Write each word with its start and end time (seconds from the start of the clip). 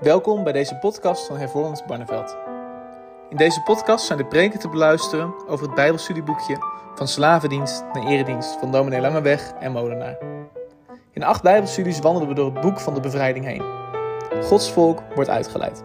Welkom 0.00 0.44
bij 0.44 0.52
deze 0.52 0.76
podcast 0.76 1.26
van 1.26 1.36
Hervormd 1.36 1.86
Barneveld. 1.86 2.36
In 3.30 3.36
deze 3.36 3.62
podcast 3.62 4.06
zijn 4.06 4.18
de 4.18 4.26
preken 4.26 4.58
te 4.58 4.68
beluisteren 4.68 5.48
over 5.48 5.66
het 5.66 5.74
Bijbelstudieboekje 5.74 6.56
Van 6.94 7.08
Slavendienst 7.08 7.84
naar 7.92 8.06
Eredienst 8.06 8.56
van 8.58 8.72
dominee 8.72 9.00
Langeweg 9.00 9.52
en 9.60 9.72
Molenaar. 9.72 10.18
In 11.10 11.22
acht 11.22 11.42
Bijbelstudies 11.42 11.98
wandelen 11.98 12.28
we 12.28 12.34
door 12.34 12.52
het 12.52 12.60
boek 12.60 12.80
van 12.80 12.94
de 12.94 13.00
bevrijding 13.00 13.44
heen. 13.44 13.62
Gods 14.42 14.72
volk 14.72 15.02
wordt 15.14 15.30
uitgeleid. 15.30 15.82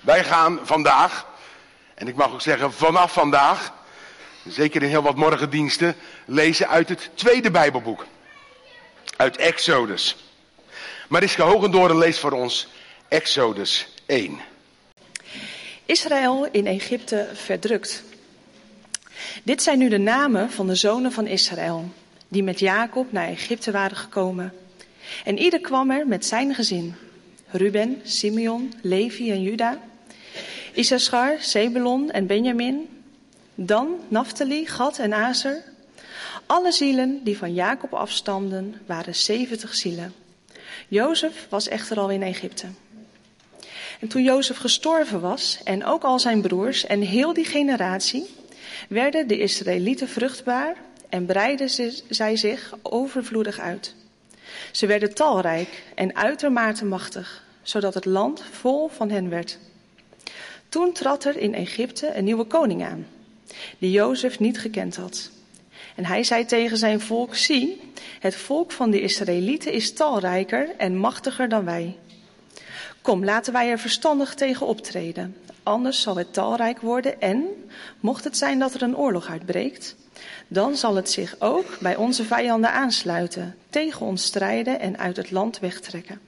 Wij 0.00 0.24
gaan 0.24 0.58
vandaag, 0.62 1.26
en 1.94 2.08
ik 2.08 2.16
mag 2.16 2.32
ook 2.32 2.40
zeggen 2.40 2.72
vanaf 2.72 3.12
vandaag, 3.12 3.74
zeker 4.48 4.82
in 4.82 4.88
heel 4.88 5.02
wat 5.02 5.16
morgendiensten, 5.16 5.94
lezen 6.24 6.68
uit 6.68 6.88
het 6.88 7.10
tweede 7.14 7.50
Bijbelboek. 7.50 8.06
Uit 9.16 9.36
Exodus. 9.36 10.16
Mariska 11.08 11.44
Hogendoren 11.44 11.98
leest 11.98 12.18
voor 12.18 12.32
ons 12.32 12.68
Exodus 13.08 13.88
1. 14.06 14.38
Israël 15.86 16.48
in 16.50 16.66
Egypte 16.66 17.28
verdrukt. 17.34 18.02
Dit 19.42 19.62
zijn 19.62 19.78
nu 19.78 19.88
de 19.88 19.98
namen 19.98 20.50
van 20.50 20.66
de 20.66 20.74
zonen 20.74 21.12
van 21.12 21.26
Israël, 21.26 21.90
die 22.28 22.42
met 22.42 22.58
Jacob 22.58 23.12
naar 23.12 23.28
Egypte 23.28 23.70
waren 23.70 23.96
gekomen. 23.96 24.52
En 25.24 25.38
ieder 25.38 25.60
kwam 25.60 25.90
er 25.90 26.06
met 26.06 26.26
zijn 26.26 26.54
gezin. 26.54 26.94
Ruben, 27.50 28.00
Simeon, 28.04 28.72
Levi 28.82 29.30
en 29.30 29.42
Juda. 29.42 29.80
Issachar, 30.72 31.36
Zebulon 31.40 32.10
en 32.10 32.26
Benjamin. 32.26 32.95
Dan 33.58 34.00
Naphtali, 34.08 34.66
Gad 34.66 34.98
en 34.98 35.14
Azer. 35.14 35.62
Alle 36.46 36.72
zielen 36.72 37.20
die 37.24 37.38
van 37.38 37.54
Jacob 37.54 37.94
afstamden 37.94 38.74
waren 38.86 39.14
zeventig 39.14 39.74
zielen. 39.74 40.14
Jozef 40.88 41.46
was 41.48 41.68
echter 41.68 41.98
al 41.98 42.10
in 42.10 42.22
Egypte. 42.22 42.66
En 44.00 44.08
toen 44.08 44.22
Jozef 44.22 44.56
gestorven 44.56 45.20
was, 45.20 45.58
en 45.64 45.84
ook 45.84 46.02
al 46.02 46.18
zijn 46.18 46.40
broers 46.40 46.86
en 46.86 47.00
heel 47.00 47.32
die 47.32 47.44
generatie, 47.44 48.34
werden 48.88 49.28
de 49.28 49.38
Israëlieten 49.38 50.08
vruchtbaar 50.08 50.76
en 51.08 51.26
breidden 51.26 51.92
zij 52.08 52.36
zich 52.36 52.74
overvloedig 52.82 53.58
uit. 53.58 53.94
Ze 54.72 54.86
werden 54.86 55.14
talrijk 55.14 55.82
en 55.94 56.16
uitermate 56.16 56.84
machtig, 56.84 57.44
zodat 57.62 57.94
het 57.94 58.04
land 58.04 58.42
vol 58.50 58.88
van 58.88 59.10
hen 59.10 59.28
werd. 59.28 59.58
Toen 60.68 60.92
trad 60.92 61.24
er 61.24 61.36
in 61.36 61.54
Egypte 61.54 62.14
een 62.14 62.24
nieuwe 62.24 62.44
koning 62.44 62.84
aan, 62.84 63.06
die 63.78 63.90
Jozef 63.90 64.38
niet 64.38 64.58
gekend 64.58 64.96
had. 64.96 65.30
En 65.94 66.04
hij 66.04 66.24
zei 66.24 66.44
tegen 66.44 66.76
zijn 66.76 67.00
volk: 67.00 67.34
Zie, 67.34 67.80
het 68.20 68.34
volk 68.36 68.72
van 68.72 68.90
de 68.90 69.00
Israëlieten 69.00 69.72
is 69.72 69.92
talrijker 69.92 70.68
en 70.76 70.96
machtiger 70.96 71.48
dan 71.48 71.64
wij. 71.64 71.96
Kom, 73.02 73.24
laten 73.24 73.52
wij 73.52 73.70
er 73.70 73.78
verstandig 73.78 74.34
tegen 74.34 74.66
optreden. 74.66 75.36
Anders 75.62 76.02
zal 76.02 76.16
het 76.16 76.32
talrijk 76.32 76.80
worden 76.80 77.20
en, 77.20 77.44
mocht 78.00 78.24
het 78.24 78.36
zijn 78.36 78.58
dat 78.58 78.74
er 78.74 78.82
een 78.82 78.96
oorlog 78.96 79.28
uitbreekt, 79.28 79.96
dan 80.48 80.76
zal 80.76 80.94
het 80.94 81.10
zich 81.10 81.36
ook 81.38 81.78
bij 81.80 81.96
onze 81.96 82.24
vijanden 82.24 82.72
aansluiten, 82.72 83.56
tegen 83.70 84.06
ons 84.06 84.24
strijden 84.24 84.80
en 84.80 84.98
uit 84.98 85.16
het 85.16 85.30
land 85.30 85.58
wegtrekken. 85.58 86.20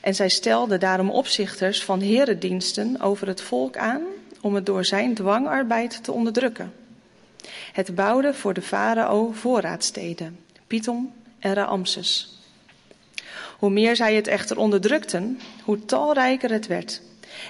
En 0.00 0.14
zij 0.14 0.28
stelde 0.28 0.78
daarom 0.78 1.10
opzichters 1.10 1.84
van 1.84 2.00
herendiensten 2.00 3.00
over 3.00 3.26
het 3.26 3.40
volk 3.40 3.76
aan 3.76 4.02
om 4.40 4.54
het 4.54 4.66
door 4.66 4.84
zijn 4.84 5.14
dwangarbeid 5.14 6.04
te 6.04 6.12
onderdrukken. 6.12 6.72
Het 7.72 7.94
bouwde 7.94 8.34
voor 8.34 8.54
de 8.54 8.62
farao 8.62 9.32
voorraadsteden, 9.32 10.38
Python 10.66 11.12
en 11.38 11.54
Raamses. 11.54 12.38
Hoe 13.58 13.70
meer 13.70 13.96
zij 13.96 14.14
het 14.14 14.26
echter 14.26 14.58
onderdrukten, 14.58 15.40
hoe 15.64 15.84
talrijker 15.84 16.50
het 16.50 16.66
werd. 16.66 17.02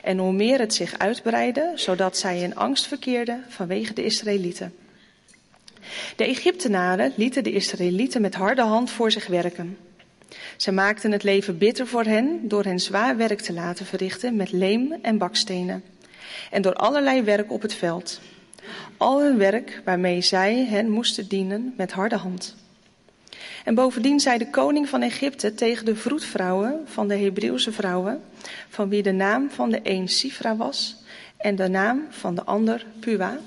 En 0.03 0.19
hoe 0.19 0.33
meer 0.33 0.59
het 0.59 0.75
zich 0.75 0.99
uitbreidde, 0.99 1.73
zodat 1.75 2.19
zij 2.19 2.41
in 2.41 2.56
angst 2.56 2.87
verkeerden 2.87 3.45
vanwege 3.49 3.93
de 3.93 4.05
Israëlieten. 4.05 4.75
De 6.17 6.25
Egyptenaren 6.25 7.12
lieten 7.17 7.45
de 7.45 7.53
Israëlieten 7.53 8.21
met 8.21 8.34
harde 8.34 8.62
hand 8.62 8.91
voor 8.91 9.11
zich 9.11 9.27
werken. 9.27 9.79
Zij 10.56 10.73
maakten 10.73 11.12
het 11.12 11.23
leven 11.23 11.59
bitter 11.59 11.87
voor 11.87 12.05
hen 12.05 12.49
door 12.49 12.65
hen 12.65 12.81
zwaar 12.81 13.17
werk 13.17 13.41
te 13.41 13.53
laten 13.53 13.87
verrichten 13.87 14.37
met 14.37 14.53
leem 14.53 14.93
en 15.03 15.19
bakstenen. 15.19 15.83
En 16.50 16.62
door 16.62 16.75
allerlei 16.75 17.22
werk 17.22 17.53
op 17.53 17.62
het 17.62 17.75
veld. 17.75 18.21
Al 18.97 19.22
hun 19.22 19.38
werk 19.38 19.83
waarmee 19.84 20.21
zij 20.21 20.66
hen 20.69 20.91
moesten 20.91 21.28
dienen 21.28 21.75
met 21.77 21.93
harde 21.93 22.16
hand. 22.16 22.56
En 23.65 23.75
bovendien 23.75 24.21
zei 24.21 24.38
de 24.38 24.50
koning 24.50 24.88
van 24.88 25.03
Egypte 25.03 25.55
tegen 25.55 25.84
de 25.84 25.97
vroedvrouwen 25.97 26.81
van 26.84 27.09
de 27.09 27.16
Hebreeuwse 27.16 27.72
vrouwen, 27.72 28.22
van 28.69 28.88
wie 28.88 29.03
de 29.03 29.12
naam 29.12 29.50
van 29.50 29.71
de 29.71 29.81
een 29.83 30.09
Sifra 30.09 30.56
was 30.56 30.97
en 31.37 31.56
de 31.56 31.69
naam 31.69 32.06
van 32.11 32.34
de 32.34 32.44
ander 32.44 32.87
Pua. 33.00 33.38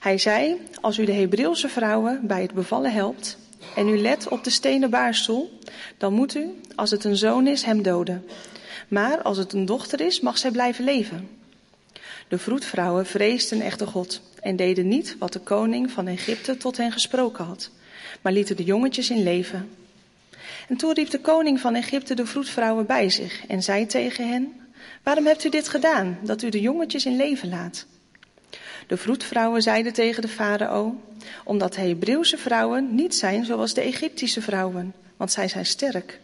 Hij 0.00 0.18
zei, 0.18 0.60
als 0.80 0.98
u 0.98 1.04
de 1.04 1.12
Hebreeuwse 1.12 1.68
vrouwen 1.68 2.26
bij 2.26 2.42
het 2.42 2.52
bevallen 2.52 2.92
helpt 2.92 3.38
en 3.76 3.88
u 3.88 3.98
let 3.98 4.28
op 4.28 4.44
de 4.44 4.50
stenen 4.50 4.90
baarstoel, 4.90 5.58
dan 5.98 6.12
moet 6.12 6.34
u, 6.34 6.60
als 6.74 6.90
het 6.90 7.04
een 7.04 7.16
zoon 7.16 7.46
is, 7.46 7.62
hem 7.62 7.82
doden. 7.82 8.24
Maar 8.88 9.22
als 9.22 9.36
het 9.36 9.52
een 9.52 9.66
dochter 9.66 10.00
is, 10.00 10.20
mag 10.20 10.38
zij 10.38 10.50
blijven 10.50 10.84
leven. 10.84 11.28
De 12.28 12.38
vroedvrouwen 12.38 13.06
vreesden 13.06 13.60
echter 13.60 13.86
God 13.86 14.20
en 14.40 14.56
deden 14.56 14.88
niet 14.88 15.16
wat 15.18 15.32
de 15.32 15.38
koning 15.38 15.90
van 15.90 16.06
Egypte 16.06 16.56
tot 16.56 16.76
hen 16.76 16.92
gesproken 16.92 17.44
had, 17.44 17.70
maar 18.20 18.32
lieten 18.32 18.56
de 18.56 18.64
jongetjes 18.64 19.10
in 19.10 19.22
leven. 19.22 19.68
En 20.68 20.76
toen 20.76 20.92
riep 20.92 21.10
de 21.10 21.20
koning 21.20 21.60
van 21.60 21.74
Egypte 21.74 22.14
de 22.14 22.26
vroedvrouwen 22.26 22.86
bij 22.86 23.10
zich 23.10 23.46
en 23.46 23.62
zei 23.62 23.86
tegen 23.86 24.28
hen, 24.28 24.52
waarom 25.02 25.26
hebt 25.26 25.44
u 25.44 25.48
dit 25.48 25.68
gedaan, 25.68 26.18
dat 26.22 26.42
u 26.42 26.48
de 26.48 26.60
jongetjes 26.60 27.06
in 27.06 27.16
leven 27.16 27.48
laat? 27.48 27.86
De 28.86 28.96
vroedvrouwen 28.96 29.62
zeiden 29.62 29.92
tegen 29.92 30.22
de 30.22 30.28
farao, 30.28 31.00
omdat 31.44 31.76
Hebreeuwse 31.76 32.38
vrouwen 32.38 32.94
niet 32.94 33.14
zijn 33.14 33.44
zoals 33.44 33.74
de 33.74 33.80
Egyptische 33.80 34.42
vrouwen, 34.42 34.94
want 35.16 35.32
zij 35.32 35.48
zijn 35.48 35.66
sterk. 35.66 36.20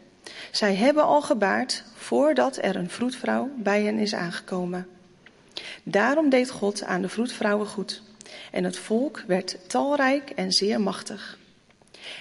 Zij 0.50 0.74
hebben 0.74 1.04
al 1.04 1.22
gebaard 1.22 1.84
voordat 1.94 2.58
er 2.62 2.76
een 2.76 2.91
vroedvrouw 2.91 3.50
bij 3.56 3.82
hen 3.82 3.98
is 3.98 4.14
aangekomen. 4.14 4.86
Daarom 5.82 6.28
deed 6.28 6.50
God 6.50 6.84
aan 6.84 7.02
de 7.02 7.08
vroedvrouwen 7.08 7.66
goed. 7.66 8.02
En 8.50 8.64
het 8.64 8.78
volk 8.78 9.25
werd 9.26 9.56
talrijk 9.66 10.30
en 10.30 10.52
zeer 10.52 10.80
machtig. 10.80 11.38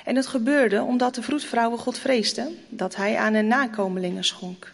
En 0.05 0.15
het 0.15 0.27
gebeurde 0.27 0.81
omdat 0.81 1.15
de 1.15 1.21
vroedvrouwen 1.21 1.79
God 1.79 1.97
vreesden, 1.97 2.57
dat 2.69 2.95
hij 2.95 3.17
aan 3.17 3.33
hen 3.33 3.47
nakomelingen 3.47 4.23
schonk. 4.23 4.73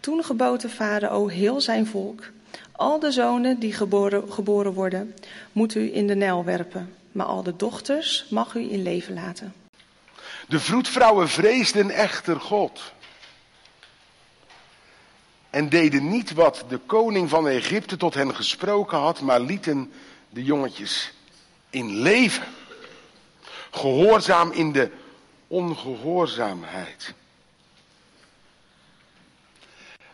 Toen 0.00 0.24
gebood 0.24 0.60
de 0.60 0.68
farao 0.68 1.26
heel 1.28 1.60
zijn 1.60 1.86
volk, 1.86 2.30
al 2.72 2.98
de 2.98 3.10
zonen 3.10 3.58
die 3.58 3.72
geboren, 3.72 4.32
geboren 4.32 4.72
worden, 4.72 5.14
moet 5.52 5.74
u 5.74 5.94
in 5.94 6.06
de 6.06 6.14
Nijl 6.14 6.44
werpen, 6.44 6.94
maar 7.12 7.26
al 7.26 7.42
de 7.42 7.56
dochters 7.56 8.26
mag 8.30 8.54
u 8.54 8.72
in 8.72 8.82
leven 8.82 9.14
laten. 9.14 9.54
De 10.48 10.60
vroedvrouwen 10.60 11.28
vreesden 11.28 11.90
echter 11.90 12.40
God. 12.40 12.92
En 15.50 15.68
deden 15.68 16.08
niet 16.08 16.32
wat 16.32 16.64
de 16.68 16.78
koning 16.78 17.28
van 17.28 17.48
Egypte 17.48 17.96
tot 17.96 18.14
hen 18.14 18.34
gesproken 18.34 18.98
had, 18.98 19.20
maar 19.20 19.40
lieten 19.40 19.92
de 20.30 20.44
jongetjes 20.44 21.12
in 21.70 21.96
leven. 21.96 22.46
Gehoorzaam 23.70 24.52
in 24.52 24.72
de 24.72 24.90
ongehoorzaamheid. 25.46 27.14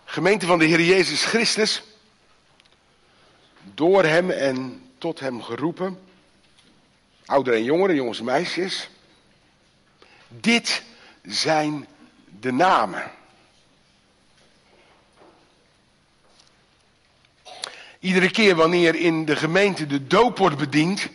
Gemeente 0.05 0.47
van 0.47 0.59
de 0.59 0.65
Heer 0.65 0.81
Jezus 0.81 1.25
Christus, 1.25 1.83
door 3.75 4.05
hem 4.05 4.31
en 4.31 4.83
tot 4.99 5.21
hem 5.21 5.43
geroepen, 5.43 5.99
ouderen 7.25 7.59
en 7.59 7.65
jongeren, 7.65 7.95
jongens 7.95 8.19
en 8.19 8.25
meisjes. 8.25 8.89
Dit 10.29 10.83
zijn 11.23 11.87
de 12.41 12.53
namen. 12.53 13.11
Iedere 18.01 18.31
keer 18.31 18.55
wanneer 18.55 18.95
in 18.95 19.25
de 19.25 19.37
gemeente 19.37 19.87
de 19.87 20.07
doop 20.07 20.39
wordt 20.39 20.59
bediend, 20.59 21.09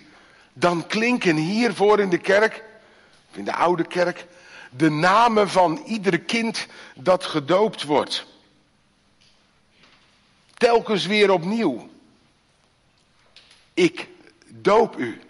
dan 0.54 0.88
klinken 0.88 1.36
hiervoor 1.36 2.00
in 2.00 2.10
de 2.10 2.18
kerk, 2.18 2.64
of 3.30 3.38
in 3.38 3.46
de 3.46 3.54
oude 3.54 3.88
kerk, 3.88 4.26
de 4.70 4.90
namen 4.90 5.50
van 5.50 5.84
ieder 5.86 6.20
kind 6.20 6.68
dat 6.96 7.24
gedoopt 7.24 7.84
wordt. 7.84 8.26
Telkens 10.54 11.06
weer 11.06 11.32
opnieuw. 11.32 11.90
Ik 13.74 14.08
doop 14.48 14.98
u. 14.98 15.22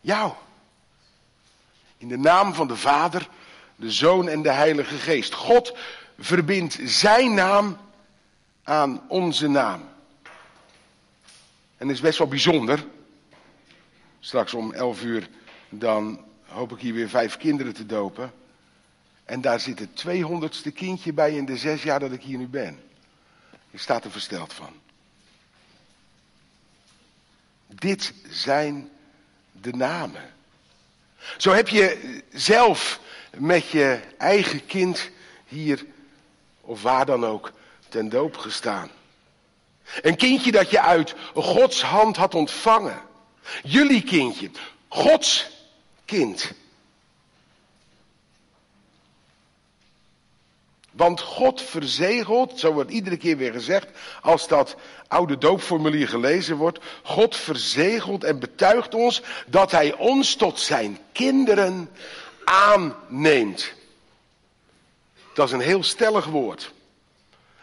Jou. 0.00 0.32
In 1.98 2.08
de 2.08 2.18
naam 2.18 2.54
van 2.54 2.68
de 2.68 2.76
Vader, 2.76 3.28
de 3.76 3.90
Zoon 3.90 4.28
en 4.28 4.42
de 4.42 4.52
Heilige 4.52 4.96
Geest. 4.96 5.34
God 5.34 5.76
verbindt 6.18 6.78
zijn 6.84 7.34
naam 7.34 7.76
aan 8.62 9.08
onze 9.08 9.48
naam. 9.48 9.88
En 11.76 11.86
dat 11.86 11.96
is 11.96 12.00
best 12.00 12.18
wel 12.18 12.28
bijzonder. 12.28 12.86
Straks 14.20 14.54
om 14.54 14.72
elf 14.72 15.02
uur 15.02 15.28
dan 15.68 16.24
hoop 16.46 16.72
ik 16.72 16.80
hier 16.80 16.94
weer 16.94 17.08
vijf 17.08 17.36
kinderen 17.36 17.72
te 17.72 17.86
dopen. 17.86 18.32
En 19.24 19.40
daar 19.40 19.60
zit 19.60 19.78
het 19.78 19.96
tweehonderdste 19.96 20.70
kindje 20.70 21.12
bij 21.12 21.36
in 21.36 21.44
de 21.44 21.56
zes 21.56 21.82
jaar 21.82 22.00
dat 22.00 22.12
ik 22.12 22.22
hier 22.22 22.38
nu 22.38 22.46
ben. 22.46 22.80
Ik 23.70 23.80
sta 23.80 24.02
er 24.02 24.10
versteld 24.10 24.52
van. 24.52 24.72
Dit 27.66 28.12
zijn 28.28 28.90
de 29.52 29.72
namen. 29.72 30.34
Zo 31.36 31.52
heb 31.52 31.68
je 31.68 32.22
zelf 32.32 33.00
met 33.36 33.68
je 33.68 34.00
eigen 34.18 34.66
kind 34.66 35.10
hier 35.46 35.84
of 36.60 36.82
waar 36.82 37.06
dan 37.06 37.26
ook 37.26 37.52
ten 37.88 38.08
doop 38.08 38.36
gestaan. 38.36 38.90
Een 40.02 40.16
kindje 40.16 40.52
dat 40.52 40.70
je 40.70 40.80
uit 40.80 41.14
Gods 41.34 41.82
hand 41.82 42.16
had 42.16 42.34
ontvangen. 42.34 43.02
Jullie 43.62 44.02
kindje, 44.02 44.50
Gods 44.88 45.46
kind. 46.04 46.52
Want 50.96 51.20
God 51.20 51.62
verzegelt, 51.62 52.60
zo 52.60 52.72
wordt 52.72 52.90
iedere 52.90 53.16
keer 53.16 53.36
weer 53.36 53.52
gezegd, 53.52 53.86
als 54.22 54.48
dat 54.48 54.76
oude 55.08 55.38
doopformulier 55.38 56.08
gelezen 56.08 56.56
wordt, 56.56 56.78
God 57.02 57.36
verzegelt 57.36 58.24
en 58.24 58.38
betuigt 58.38 58.94
ons 58.94 59.22
dat 59.46 59.70
Hij 59.70 59.94
ons 59.94 60.34
tot 60.34 60.60
zijn 60.60 60.98
kinderen 61.12 61.90
aanneemt. 62.44 63.72
Dat 65.34 65.46
is 65.46 65.52
een 65.52 65.60
heel 65.60 65.82
stellig 65.82 66.24
woord. 66.24 66.72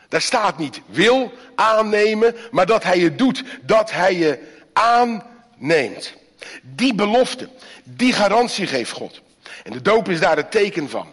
Daar 0.08 0.22
staat 0.22 0.58
niet 0.58 0.82
wil 0.86 1.34
aannemen, 1.56 2.36
maar 2.52 2.66
dat 2.66 2.84
Hij 2.84 3.00
het 3.00 3.18
doet, 3.18 3.44
dat 3.62 3.92
Hij 3.92 4.18
je 4.18 4.40
aanneemt. 4.74 6.14
Die 6.62 6.94
belofte, 6.94 7.50
die 7.84 8.14
garantie 8.14 8.68
geeft 8.68 8.92
God. 8.92 9.22
En 9.64 9.72
de 9.72 9.82
doop 9.82 10.10
is 10.10 10.20
daar 10.20 10.38
het 10.38 10.52
teken 10.52 10.90
van. 10.90 11.08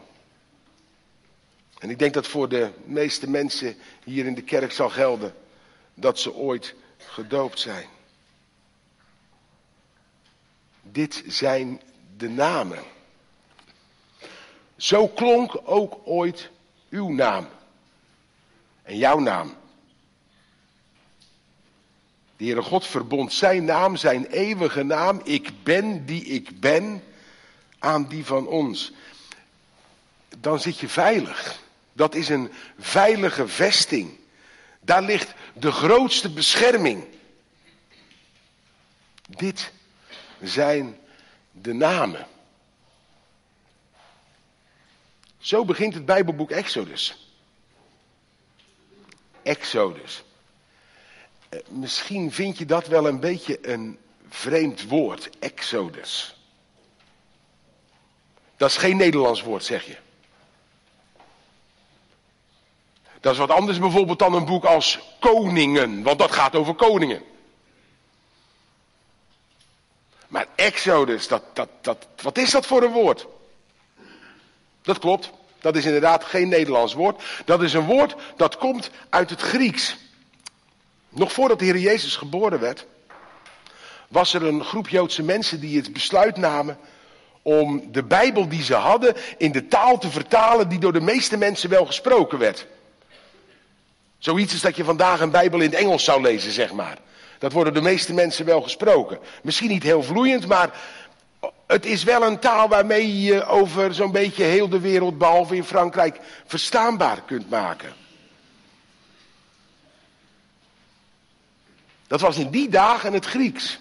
En 1.80 1.90
ik 1.90 1.98
denk 1.98 2.14
dat 2.14 2.26
voor 2.26 2.48
de 2.48 2.70
meeste 2.84 3.30
mensen 3.30 3.76
hier 4.04 4.26
in 4.26 4.34
de 4.34 4.42
kerk 4.42 4.72
zal 4.72 4.88
gelden 4.90 5.34
dat 5.94 6.18
ze 6.18 6.34
ooit 6.34 6.74
gedoopt 6.96 7.58
zijn. 7.58 7.86
Dit 10.82 11.22
zijn 11.26 11.80
de 12.16 12.28
namen. 12.28 12.82
Zo 14.76 15.08
klonk 15.08 15.60
ook 15.64 16.00
ooit 16.04 16.50
uw 16.90 17.08
naam. 17.08 17.48
En 18.82 18.96
jouw 18.96 19.18
naam. 19.18 19.54
De 22.36 22.44
Heere 22.44 22.62
God 22.62 22.86
verbond 22.86 23.32
zijn 23.32 23.64
naam, 23.64 23.96
zijn 23.96 24.26
eeuwige 24.26 24.82
naam, 24.82 25.20
ik 25.24 25.50
ben 25.62 26.06
die 26.06 26.24
ik 26.24 26.60
ben, 26.60 27.04
aan 27.78 28.08
die 28.08 28.24
van 28.24 28.46
ons. 28.46 28.92
Dan 30.38 30.60
zit 30.60 30.78
je 30.78 30.88
veilig. 30.88 31.68
Dat 32.00 32.14
is 32.14 32.28
een 32.28 32.52
veilige 32.78 33.48
vesting. 33.48 34.18
Daar 34.80 35.02
ligt 35.02 35.34
de 35.52 35.72
grootste 35.72 36.30
bescherming. 36.30 37.04
Dit 39.28 39.72
zijn 40.42 40.98
de 41.52 41.72
namen. 41.72 42.26
Zo 45.38 45.64
begint 45.64 45.94
het 45.94 46.04
Bijbelboek 46.04 46.50
Exodus. 46.50 47.32
Exodus. 49.42 50.22
Eh, 51.48 51.58
misschien 51.68 52.32
vind 52.32 52.58
je 52.58 52.66
dat 52.66 52.86
wel 52.86 53.06
een 53.06 53.20
beetje 53.20 53.68
een 53.68 53.98
vreemd 54.28 54.82
woord, 54.88 55.30
Exodus. 55.38 56.36
Dat 58.56 58.70
is 58.70 58.76
geen 58.76 58.96
Nederlands 58.96 59.42
woord, 59.42 59.64
zeg 59.64 59.86
je. 59.86 59.96
Dat 63.20 63.32
is 63.32 63.38
wat 63.38 63.50
anders 63.50 63.78
bijvoorbeeld 63.78 64.18
dan 64.18 64.34
een 64.34 64.44
boek 64.44 64.64
als 64.64 64.98
Koningen, 65.18 66.02
want 66.02 66.18
dat 66.18 66.30
gaat 66.30 66.56
over 66.56 66.74
koningen. 66.74 67.22
Maar 70.28 70.46
Exodus, 70.54 71.28
dat, 71.28 71.42
dat, 71.52 71.68
dat, 71.80 72.06
wat 72.22 72.38
is 72.38 72.50
dat 72.50 72.66
voor 72.66 72.82
een 72.82 72.92
woord? 72.92 73.26
Dat 74.82 74.98
klopt, 74.98 75.30
dat 75.60 75.76
is 75.76 75.84
inderdaad 75.84 76.24
geen 76.24 76.48
Nederlands 76.48 76.94
woord. 76.94 77.22
Dat 77.44 77.62
is 77.62 77.72
een 77.72 77.86
woord 77.86 78.14
dat 78.36 78.56
komt 78.56 78.90
uit 79.08 79.30
het 79.30 79.40
Grieks. 79.40 79.96
Nog 81.08 81.32
voordat 81.32 81.58
de 81.58 81.64
Heer 81.64 81.78
Jezus 81.78 82.16
geboren 82.16 82.60
werd, 82.60 82.86
was 84.08 84.34
er 84.34 84.42
een 84.42 84.64
groep 84.64 84.88
Joodse 84.88 85.22
mensen 85.22 85.60
die 85.60 85.76
het 85.76 85.92
besluit 85.92 86.36
namen 86.36 86.78
om 87.42 87.92
de 87.92 88.02
Bijbel 88.02 88.48
die 88.48 88.62
ze 88.62 88.74
hadden 88.74 89.16
in 89.38 89.52
de 89.52 89.68
taal 89.68 89.98
te 89.98 90.10
vertalen 90.10 90.68
die 90.68 90.78
door 90.78 90.92
de 90.92 91.00
meeste 91.00 91.36
mensen 91.36 91.70
wel 91.70 91.86
gesproken 91.86 92.38
werd. 92.38 92.66
Zoiets 94.20 94.54
is 94.54 94.60
dat 94.60 94.76
je 94.76 94.84
vandaag 94.84 95.20
een 95.20 95.30
Bijbel 95.30 95.60
in 95.60 95.70
het 95.70 95.78
Engels 95.78 96.04
zou 96.04 96.22
lezen, 96.22 96.52
zeg 96.52 96.72
maar. 96.72 96.98
Dat 97.38 97.52
worden 97.52 97.74
de 97.74 97.80
meeste 97.80 98.12
mensen 98.12 98.44
wel 98.44 98.62
gesproken. 98.62 99.18
Misschien 99.42 99.68
niet 99.68 99.82
heel 99.82 100.02
vloeiend, 100.02 100.46
maar 100.46 100.70
het 101.66 101.86
is 101.86 102.02
wel 102.02 102.22
een 102.22 102.38
taal 102.38 102.68
waarmee 102.68 103.22
je 103.22 103.44
over 103.44 103.94
zo'n 103.94 104.12
beetje 104.12 104.44
heel 104.44 104.68
de 104.68 104.80
wereld, 104.80 105.18
behalve 105.18 105.56
in 105.56 105.64
Frankrijk, 105.64 106.20
verstaanbaar 106.46 107.22
kunt 107.22 107.50
maken. 107.50 107.92
Dat 112.06 112.20
was 112.20 112.36
in 112.36 112.50
die 112.50 112.68
dagen 112.68 113.12
het 113.12 113.26
Grieks. 113.26 113.78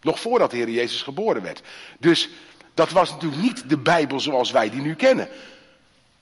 Nog 0.00 0.20
voordat 0.20 0.50
de 0.50 0.56
Heer 0.56 0.70
Jezus 0.70 1.02
geboren 1.02 1.42
werd. 1.42 1.62
Dus 1.98 2.28
dat 2.74 2.90
was 2.90 3.10
natuurlijk 3.10 3.42
niet 3.42 3.68
de 3.68 3.78
Bijbel 3.78 4.20
zoals 4.20 4.50
wij 4.50 4.70
die 4.70 4.80
nu 4.80 4.94
kennen. 4.94 5.28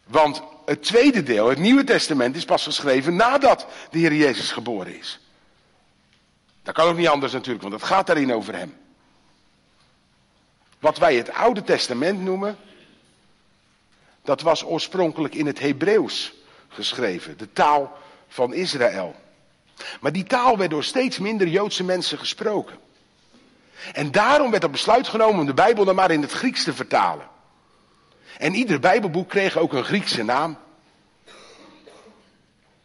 Want 0.05 0.43
het 0.67 0.83
tweede 0.83 1.23
deel, 1.23 1.49
het 1.49 1.59
Nieuwe 1.59 1.85
Testament, 1.85 2.37
is 2.37 2.45
pas 2.45 2.63
geschreven 2.63 3.17
nadat 3.17 3.67
de 3.91 3.99
Heer 3.99 4.15
Jezus 4.15 4.53
geboren 4.53 4.99
is. 4.99 5.21
Dat 6.63 6.75
kan 6.75 6.89
ook 6.89 6.97
niet 6.97 7.09
anders 7.09 7.33
natuurlijk, 7.33 7.63
want 7.63 7.75
het 7.75 7.85
gaat 7.85 8.07
daarin 8.07 8.35
over 8.35 8.55
hem. 8.57 8.77
Wat 10.79 10.99
wij 10.99 11.17
het 11.17 11.33
Oude 11.33 11.63
Testament 11.63 12.21
noemen, 12.21 12.57
dat 14.23 14.40
was 14.40 14.64
oorspronkelijk 14.64 15.35
in 15.35 15.47
het 15.47 15.59
Hebreeuws 15.59 16.33
geschreven, 16.69 17.38
de 17.38 17.52
taal 17.52 17.99
van 18.29 18.55
Israël. 18.55 19.14
Maar 20.00 20.12
die 20.12 20.25
taal 20.25 20.59
werd 20.59 20.71
door 20.71 20.85
steeds 20.85 21.19
minder 21.19 21.47
Joodse 21.47 21.85
mensen 21.85 22.19
gesproken. 22.19 22.79
En 23.93 24.11
daarom 24.11 24.50
werd 24.50 24.62
er 24.62 24.71
besluit 24.71 25.09
genomen 25.09 25.40
om 25.40 25.47
de 25.47 25.55
Bijbel 25.55 25.85
dan 25.85 25.95
maar 25.95 26.11
in 26.11 26.23
het 26.23 26.33
Grieks 26.33 26.64
te 26.64 26.75
vertalen. 26.75 27.29
En 28.38 28.55
ieder 28.55 28.81
Bijbelboek 28.81 29.29
kreeg 29.29 29.57
ook 29.57 29.73
een 29.73 29.85
Griekse 29.85 30.23
naam. 30.23 30.59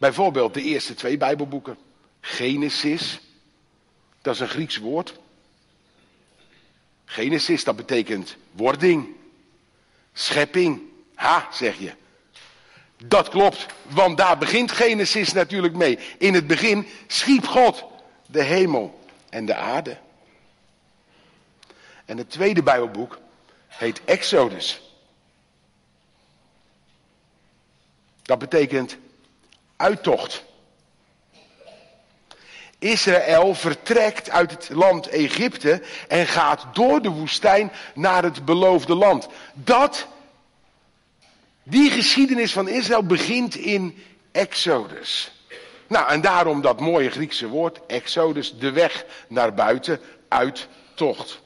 Bijvoorbeeld 0.02 0.54
de 0.54 0.62
eerste 0.62 0.94
twee 0.94 1.16
Bijbelboeken. 1.16 1.78
Genesis, 2.20 3.20
dat 4.22 4.34
is 4.34 4.40
een 4.40 4.48
Grieks 4.48 4.76
woord. 4.76 5.18
Genesis, 7.04 7.64
dat 7.64 7.76
betekent 7.76 8.36
wording, 8.52 9.08
schepping. 10.12 10.82
Ha, 11.14 11.48
zeg 11.52 11.78
je. 11.78 11.92
Dat 13.04 13.28
klopt, 13.28 13.66
want 13.88 14.16
daar 14.16 14.38
begint 14.38 14.72
Genesis 14.72 15.32
natuurlijk 15.32 15.74
mee. 15.74 15.98
In 16.18 16.34
het 16.34 16.46
begin 16.46 16.86
schiep 17.06 17.46
God 17.46 17.84
de 18.26 18.42
hemel 18.42 19.00
en 19.28 19.46
de 19.46 19.54
aarde. 19.54 19.98
En 22.04 22.18
het 22.18 22.30
tweede 22.30 22.62
Bijbelboek 22.62 23.18
heet 23.68 24.04
Exodus. 24.04 24.80
Dat 28.22 28.38
betekent 28.38 28.96
uittocht. 29.82 30.44
Israël 32.78 33.54
vertrekt 33.54 34.30
uit 34.30 34.50
het 34.50 34.68
land 34.68 35.08
Egypte 35.08 35.82
en 36.08 36.26
gaat 36.26 36.66
door 36.72 37.02
de 37.02 37.08
woestijn 37.08 37.72
naar 37.94 38.22
het 38.22 38.44
beloofde 38.44 38.94
land. 38.94 39.28
Dat, 39.54 40.06
die 41.62 41.90
geschiedenis 41.90 42.52
van 42.52 42.68
Israël 42.68 43.02
begint 43.02 43.54
in 43.54 44.02
Exodus. 44.32 45.32
Nou, 45.86 46.08
en 46.08 46.20
daarom 46.20 46.60
dat 46.60 46.80
mooie 46.80 47.10
Griekse 47.10 47.48
woord, 47.48 47.80
Exodus, 47.86 48.58
de 48.58 48.70
weg 48.70 49.04
naar 49.28 49.54
buiten, 49.54 50.00
uittocht. 50.28 51.40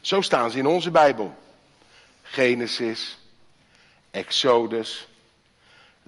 Zo 0.00 0.20
staan 0.20 0.50
ze 0.50 0.58
in 0.58 0.66
onze 0.66 0.90
Bijbel. 0.90 1.34
Genesis, 2.22 3.18
Exodus, 4.10 5.08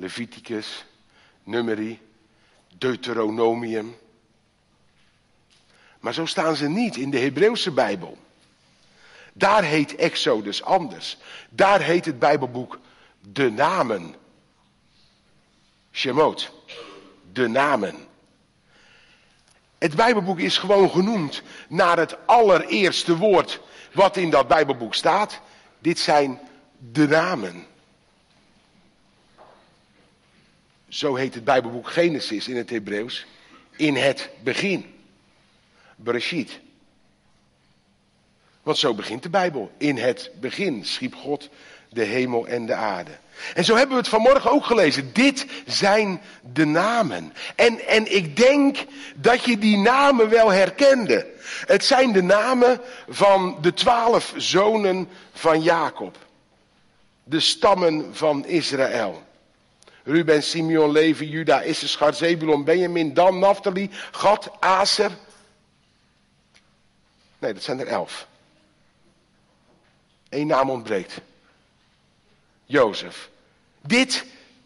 Leviticus, 0.03 0.85
Numeri, 1.43 2.01
Deuteronomium. 2.79 3.97
Maar 6.01 6.15
zo 6.15 6.27
staan 6.27 6.57
ze 6.57 6.69
niet 6.69 6.97
in 6.97 7.11
de 7.11 7.19
Hebreeuwse 7.19 7.71
Bijbel. 7.71 8.19
Daar 9.33 9.63
heet 9.63 9.95
Exodus 9.95 10.63
anders. 10.63 11.19
Daar 11.51 11.81
heet 11.81 12.05
het 12.05 12.19
Bijbelboek 12.19 12.79
de 13.21 13.51
namen. 13.51 14.15
Shemot, 15.93 16.53
de 17.33 17.49
namen. 17.49 17.95
Het 19.79 19.97
Bijbelboek 19.97 20.39
is 20.39 20.59
gewoon 20.59 20.91
genoemd 20.91 21.43
naar 21.69 21.99
het 21.99 22.27
allereerste 22.27 23.17
woord 23.17 23.61
wat 23.93 24.17
in 24.17 24.31
dat 24.31 24.49
Bijbelboek 24.49 24.95
staat. 24.95 25.41
Dit 25.79 25.99
zijn 25.99 26.41
de 26.79 27.09
namen. 27.09 27.67
Zo 30.93 31.15
heet 31.15 31.35
het 31.35 31.45
Bijbelboek 31.45 31.91
Genesis 31.91 32.49
in 32.49 32.57
het 32.57 32.71
Hebreeuws. 32.71 33.27
In 33.77 33.97
het 33.97 34.31
begin. 34.43 34.95
Bereshit. 35.97 36.61
Want 38.63 38.79
zo 38.79 38.95
begint 38.95 39.23
de 39.23 39.29
Bijbel. 39.29 39.71
In 39.77 39.97
het 39.97 40.31
begin 40.41 40.85
schiep 40.85 41.15
God 41.15 41.49
de 41.89 42.05
hemel 42.05 42.47
en 42.47 42.67
de 42.67 42.75
aarde. 42.75 43.11
En 43.55 43.65
zo 43.65 43.75
hebben 43.75 43.97
we 43.97 44.01
het 44.01 44.11
vanmorgen 44.11 44.51
ook 44.51 44.65
gelezen. 44.65 45.13
Dit 45.13 45.47
zijn 45.67 46.21
de 46.53 46.65
namen. 46.65 47.33
En, 47.57 47.87
en 47.87 48.15
ik 48.15 48.37
denk 48.37 48.85
dat 49.17 49.45
je 49.45 49.59
die 49.59 49.77
namen 49.77 50.29
wel 50.29 50.51
herkende. 50.51 51.27
Het 51.67 51.85
zijn 51.85 52.13
de 52.13 52.23
namen 52.23 52.81
van 53.09 53.59
de 53.61 53.75
twaalf 53.75 54.35
zonen 54.37 55.09
van 55.33 55.63
Jacob. 55.63 56.19
De 57.25 57.41
stammen 57.41 58.17
van 58.17 58.47
Israël. 58.47 59.31
Ruben, 60.05 60.43
Simeon, 60.43 60.93
Levi, 60.93 61.29
Juda, 61.29 61.63
Issachar, 61.63 62.15
Zebulon, 62.15 62.65
Benjamin, 62.65 63.15
Dan, 63.15 63.39
Naphtali, 63.39 63.91
Gad, 64.11 64.51
Aser. 64.61 65.11
Nee, 67.39 67.53
dat 67.53 67.63
zijn 67.63 67.81
er 67.81 67.87
elf. 67.87 68.27
Eén 70.29 70.47
naam 70.47 70.71
ontbreekt. 70.71 71.21
Jozef. 72.65 73.31
Dit 73.81 74.25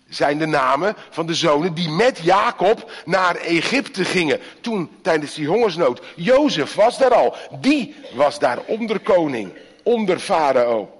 zijn 0.08 0.38
de 0.38 0.46
namen 0.46 0.96
van 1.10 1.26
de 1.26 1.34
zonen 1.34 1.74
die 1.74 1.88
met 1.88 2.18
Jacob 2.18 2.90
naar 3.04 3.36
Egypte 3.36 4.04
gingen. 4.04 4.40
Toen 4.60 4.90
tijdens 5.02 5.34
die 5.34 5.46
hongersnood. 5.46 6.02
Jozef 6.14 6.74
was 6.74 6.98
daar 6.98 7.14
al. 7.14 7.36
Die 7.60 7.94
was 8.14 8.38
daar 8.38 8.58
onderkoning. 8.66 9.52
Onder 9.82 10.18
Farao. 10.18 10.95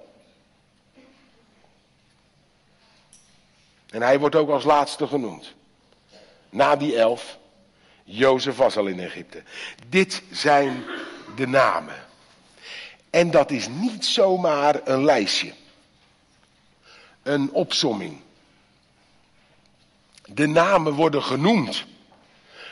En 3.97 4.03
hij 4.03 4.19
wordt 4.19 4.35
ook 4.35 4.51
als 4.51 4.65
laatste 4.65 5.07
genoemd. 5.07 5.55
Na 6.51 6.77
die 6.77 6.97
elf. 6.97 7.39
Jozef 8.05 8.57
was 8.57 8.77
al 8.77 8.87
in 8.87 9.01
Egypte. 9.01 9.43
Dit 9.89 10.23
zijn 10.31 10.85
de 11.37 11.47
namen. 11.47 11.95
En 13.11 13.31
dat 13.31 13.51
is 13.51 13.69
niet 13.69 14.07
zomaar 14.07 14.81
een 14.85 15.05
lijstje. 15.05 15.53
Een 17.23 17.51
opsomming. 17.51 18.21
De 20.25 20.47
namen 20.47 20.93
worden 20.93 21.23
genoemd. 21.23 21.85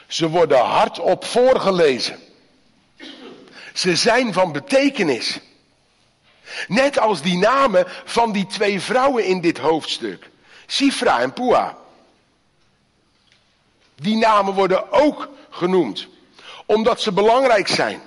Ze 0.07 0.28
worden 0.28 0.59
hardop 0.59 1.25
voorgelezen. 1.25 2.19
Ze 3.73 3.97
zijn 3.97 4.33
van 4.33 4.52
betekenis. 4.52 5.40
Net 6.69 6.99
als 6.99 7.23
die 7.23 7.38
namen 7.38 7.85
van 8.04 8.33
die 8.33 8.47
twee 8.47 8.81
vrouwen 8.81 9.25
in 9.25 9.40
dit 9.40 9.59
hoofdstuk. 9.59 10.33
Sifra 10.66 11.21
en 11.21 11.33
Pua. 11.33 11.76
Die 13.94 14.16
namen 14.16 14.54
worden 14.54 14.92
ook 14.92 15.28
genoemd. 15.50 16.09
Omdat 16.66 17.00
ze 17.00 17.12
belangrijk 17.12 17.68
zijn. 17.68 18.00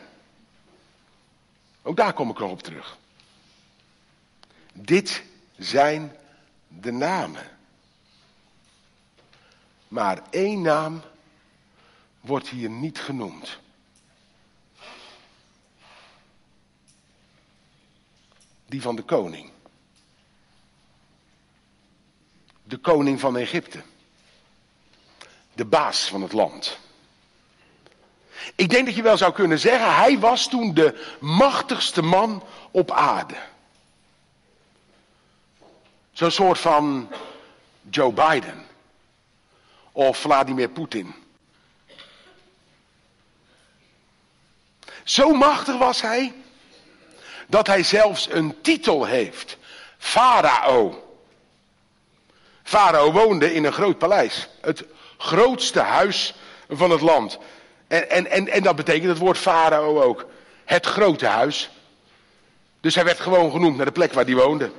Ook 1.81 1.95
daar 1.95 2.13
kom 2.13 2.29
ik 2.29 2.39
nog 2.39 2.51
op 2.51 2.63
terug. 2.63 2.97
Dit 4.73 5.23
zijn 5.57 6.15
de 6.67 6.91
namen. 6.91 7.57
Maar 9.87 10.21
één 10.29 10.61
naam 10.61 11.01
wordt 12.21 12.47
hier 12.47 12.69
niet 12.69 12.99
genoemd. 12.99 13.59
Die 18.65 18.81
van 18.81 18.95
de 18.95 19.03
koning. 19.03 19.51
De 22.67 22.77
koning 22.77 23.19
van 23.19 23.37
Egypte. 23.37 23.81
De 25.53 25.65
baas 25.65 26.07
van 26.07 26.21
het 26.21 26.33
land. 26.33 26.79
Ik 28.55 28.69
denk 28.69 28.85
dat 28.85 28.95
je 28.95 29.01
wel 29.01 29.17
zou 29.17 29.33
kunnen 29.33 29.59
zeggen, 29.59 29.95
hij 29.95 30.19
was 30.19 30.49
toen 30.49 30.73
de 30.73 31.15
machtigste 31.19 32.01
man 32.01 32.43
op 32.71 32.91
aarde. 32.91 33.35
Zo'n 36.11 36.31
soort 36.31 36.59
van 36.59 37.11
Joe 37.89 38.13
Biden 38.13 38.65
of 39.91 40.17
Vladimir 40.17 40.69
Poetin. 40.69 41.15
Zo 45.03 45.33
machtig 45.33 45.77
was 45.77 46.01
hij 46.01 46.33
dat 47.47 47.67
hij 47.67 47.83
zelfs 47.83 48.29
een 48.31 48.61
titel 48.61 49.05
heeft. 49.05 49.57
Farao. 49.97 51.06
Farao 52.67 53.11
woonde 53.11 53.53
in 53.53 53.65
een 53.65 53.73
groot 53.73 53.97
paleis. 53.97 54.49
Het 54.61 54.83
grootste 55.17 55.79
huis 55.79 56.35
van 56.69 56.91
het 56.91 57.01
land. 57.01 57.37
En, 57.87 58.09
en, 58.09 58.31
en, 58.31 58.47
en 58.47 58.63
dat 58.63 58.75
betekent 58.75 59.09
het 59.09 59.17
woord 59.17 59.37
farao 59.37 60.01
ook. 60.01 60.25
Het 60.65 60.85
grote 60.85 61.25
huis. 61.25 61.69
Dus 62.81 62.95
hij 62.95 63.03
werd 63.03 63.19
gewoon 63.19 63.51
genoemd 63.51 63.75
naar 63.75 63.85
de 63.85 63.91
plek 63.91 64.13
waar 64.13 64.25
hij 64.25 64.35
woonde. 64.35 64.71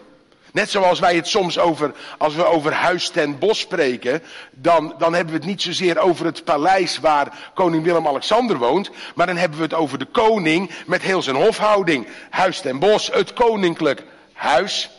Net 0.53 0.71
zoals 0.71 0.99
wij 0.99 1.15
het 1.15 1.27
soms 1.27 1.59
over, 1.59 1.93
als 2.19 2.35
we 2.35 2.45
over 2.45 2.73
Huis 2.73 3.09
ten 3.09 3.39
Bos 3.39 3.59
spreken, 3.59 4.23
dan, 4.51 4.95
dan 4.99 5.15
hebben 5.15 5.33
we 5.33 5.39
het 5.39 5.49
niet 5.49 5.63
zozeer 5.63 5.99
over 5.99 6.27
het 6.27 6.45
paleis 6.45 6.99
waar 6.99 7.51
koning 7.55 7.85
Willem-Alexander 7.85 8.59
woont, 8.59 8.91
maar 9.15 9.27
dan 9.27 9.37
hebben 9.37 9.59
we 9.59 9.65
het 9.65 9.75
over 9.75 9.99
de 9.99 10.05
koning 10.05 10.71
met 10.87 11.03
heel 11.03 11.23
zijn 11.23 11.37
hofhouding. 11.37 12.07
Huis 12.31 12.61
ten 12.61 12.79
Bos, 12.79 13.11
het 13.13 13.33
koninklijk 13.33 14.05
huis. 14.33 14.91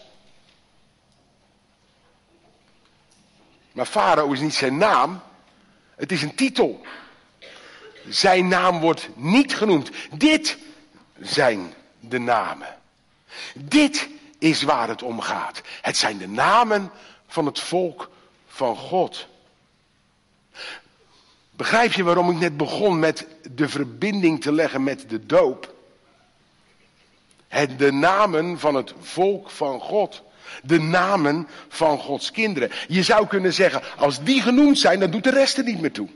Maar 3.71 3.85
Farao 3.85 4.31
is 4.31 4.39
niet 4.39 4.53
zijn 4.53 4.77
naam, 4.77 5.21
het 5.95 6.11
is 6.11 6.21
een 6.21 6.35
titel. 6.35 6.81
Zijn 8.07 8.47
naam 8.47 8.79
wordt 8.79 9.09
niet 9.15 9.55
genoemd. 9.55 9.89
Dit 10.11 10.57
zijn 11.19 11.73
de 11.99 12.19
namen. 12.19 12.77
Dit 13.55 14.09
is 14.37 14.61
waar 14.61 14.87
het 14.87 15.03
om 15.03 15.21
gaat. 15.21 15.61
Het 15.81 15.97
zijn 15.97 16.17
de 16.17 16.27
namen 16.27 16.91
van 17.27 17.45
het 17.45 17.59
volk 17.59 18.09
van 18.47 18.75
God. 18.75 19.27
Begrijp 21.51 21.93
je 21.93 22.03
waarom 22.03 22.29
ik 22.29 22.37
net 22.37 22.57
begon 22.57 22.99
met 22.99 23.27
de 23.51 23.69
verbinding 23.69 24.41
te 24.41 24.51
leggen 24.51 24.83
met 24.83 25.09
de 25.09 25.25
doop? 25.25 25.73
Het, 27.47 27.79
de 27.79 27.91
namen 27.91 28.59
van 28.59 28.75
het 28.75 28.93
volk 28.99 29.49
van 29.49 29.79
God. 29.79 30.23
De 30.63 30.79
namen 30.79 31.47
van 31.67 31.97
Gods 31.97 32.31
kinderen. 32.31 32.71
Je 32.87 33.03
zou 33.03 33.27
kunnen 33.27 33.53
zeggen, 33.53 33.81
als 33.97 34.23
die 34.23 34.41
genoemd 34.41 34.79
zijn, 34.79 34.99
dan 34.99 35.11
doet 35.11 35.23
de 35.23 35.29
rest 35.29 35.57
er 35.57 35.63
niet 35.63 35.81
meer 35.81 35.91
toe. 35.91 36.09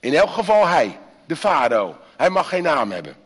In 0.00 0.14
elk 0.14 0.30
geval 0.30 0.66
hij, 0.66 0.98
de 1.26 1.36
farao. 1.36 1.96
Hij 2.16 2.30
mag 2.30 2.48
geen 2.48 2.62
naam 2.62 2.90
hebben. 2.90 3.16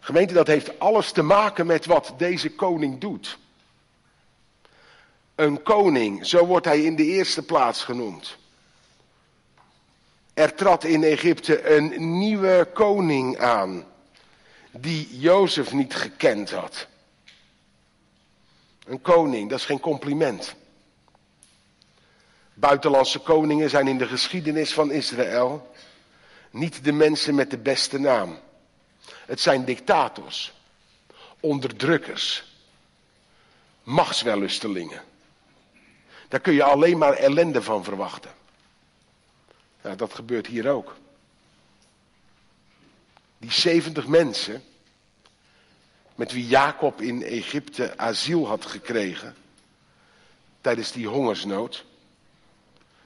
Gemeente, 0.00 0.34
dat 0.34 0.46
heeft 0.46 0.78
alles 0.78 1.12
te 1.12 1.22
maken 1.22 1.66
met 1.66 1.86
wat 1.86 2.14
deze 2.16 2.50
koning 2.50 3.00
doet. 3.00 3.38
Een 5.34 5.62
koning, 5.62 6.26
zo 6.26 6.46
wordt 6.46 6.66
hij 6.66 6.82
in 6.82 6.96
de 6.96 7.04
eerste 7.04 7.42
plaats 7.42 7.84
genoemd. 7.84 8.36
Er 10.34 10.54
trad 10.54 10.84
in 10.84 11.04
Egypte 11.04 11.70
een 11.70 12.18
nieuwe 12.18 12.68
koning 12.74 13.38
aan, 13.38 13.84
die 14.80 15.18
Jozef 15.18 15.72
niet 15.72 15.94
gekend 15.94 16.50
had. 16.50 16.86
Een 18.86 19.00
koning, 19.00 19.50
dat 19.50 19.58
is 19.58 19.64
geen 19.64 19.80
compliment. 19.80 20.54
Buitenlandse 22.54 23.18
koningen 23.18 23.70
zijn 23.70 23.88
in 23.88 23.98
de 23.98 24.06
geschiedenis 24.06 24.72
van 24.72 24.90
Israël 24.90 25.72
niet 26.50 26.84
de 26.84 26.92
mensen 26.92 27.34
met 27.34 27.50
de 27.50 27.58
beste 27.58 27.98
naam. 27.98 28.38
Het 29.26 29.40
zijn 29.40 29.64
dictators, 29.64 30.52
onderdrukkers, 31.40 32.44
machtswellustelingen. 33.82 35.02
Daar 36.28 36.40
kun 36.40 36.54
je 36.54 36.62
alleen 36.62 36.98
maar 36.98 37.12
ellende 37.12 37.62
van 37.62 37.84
verwachten. 37.84 38.30
Dat 39.96 40.14
gebeurt 40.14 40.46
hier 40.46 40.68
ook. 40.68 40.96
Die 43.38 43.52
70 43.52 44.06
mensen 44.06 44.62
met 46.14 46.32
wie 46.32 46.46
Jacob 46.46 47.00
in 47.00 47.22
Egypte 47.22 47.98
asiel 47.98 48.46
had 48.46 48.66
gekregen 48.66 49.34
tijdens 50.60 50.92
die 50.92 51.08
hongersnood. 51.08 51.84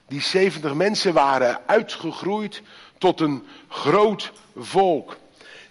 Die 0.07 0.21
70 0.21 0.73
mensen 0.73 1.13
waren 1.13 1.61
uitgegroeid 1.65 2.61
tot 2.97 3.19
een 3.19 3.47
groot 3.67 4.31
volk. 4.55 5.17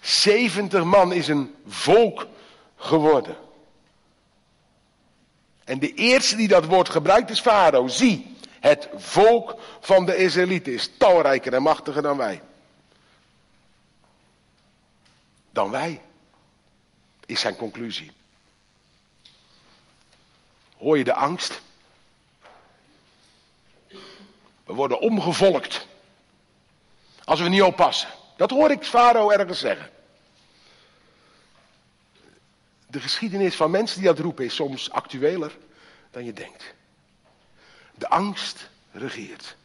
70 0.00 0.84
man 0.84 1.12
is 1.12 1.28
een 1.28 1.54
volk 1.66 2.26
geworden. 2.76 3.36
En 5.64 5.78
de 5.78 5.94
eerste 5.94 6.36
die 6.36 6.48
dat 6.48 6.64
woord 6.64 6.88
gebruikt 6.88 7.30
is 7.30 7.40
Farao. 7.40 7.88
Zie, 7.88 8.36
het 8.60 8.88
volk 8.94 9.60
van 9.80 10.06
de 10.06 10.16
Israëlieten 10.16 10.72
is 10.72 10.90
talrijker 10.98 11.54
en 11.54 11.62
machtiger 11.62 12.02
dan 12.02 12.16
wij. 12.16 12.40
Dan 15.50 15.70
wij, 15.70 16.02
is 17.26 17.40
zijn 17.40 17.56
conclusie. 17.56 18.12
Hoor 20.76 20.98
je 20.98 21.04
de 21.04 21.14
angst? 21.14 21.60
We 24.64 24.76
worden 24.76 25.00
omgevolkt. 25.00 25.86
Als 27.24 27.40
we 27.40 27.48
niet 27.48 27.62
oppassen. 27.62 28.08
Dat 28.36 28.50
hoor 28.50 28.70
ik 28.70 28.84
Farao 28.84 29.30
ergens 29.30 29.58
zeggen. 29.58 29.90
De 32.86 33.00
geschiedenis 33.00 33.56
van 33.56 33.70
mensen 33.70 33.98
die 33.98 34.08
dat 34.08 34.18
roepen 34.18 34.44
is 34.44 34.54
soms 34.54 34.90
actueler 34.90 35.56
dan 36.10 36.24
je 36.24 36.32
denkt. 36.32 36.74
De 37.94 38.08
angst 38.08 38.70
regeert. 38.92 39.56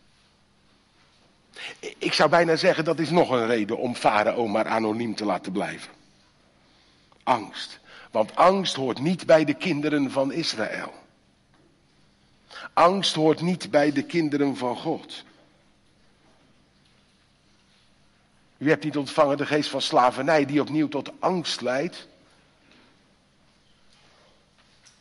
Ik 1.97 2.13
zou 2.13 2.29
bijna 2.29 2.55
zeggen 2.55 2.83
dat 2.83 2.99
is 2.99 3.09
nog 3.09 3.29
een 3.29 3.47
reden 3.47 3.77
om 3.77 3.95
Farao 3.95 4.47
maar 4.47 4.67
anoniem 4.67 5.15
te 5.15 5.25
laten 5.25 5.51
blijven. 5.51 5.91
Angst. 7.23 7.79
Want 8.11 8.35
angst 8.35 8.75
hoort 8.75 8.99
niet 8.99 9.25
bij 9.25 9.45
de 9.45 9.53
kinderen 9.53 10.11
van 10.11 10.31
Israël. 10.31 10.93
Angst 12.73 13.15
hoort 13.15 13.41
niet 13.41 13.71
bij 13.71 13.91
de 13.91 14.03
kinderen 14.03 14.57
van 14.57 14.77
God. 14.77 15.23
U 18.57 18.69
hebt 18.69 18.83
niet 18.83 18.97
ontvangen 18.97 19.37
de 19.37 19.45
geest 19.45 19.69
van 19.69 19.81
slavernij 19.81 20.45
die 20.45 20.61
opnieuw 20.61 20.87
tot 20.87 21.11
angst 21.19 21.61
leidt. 21.61 22.07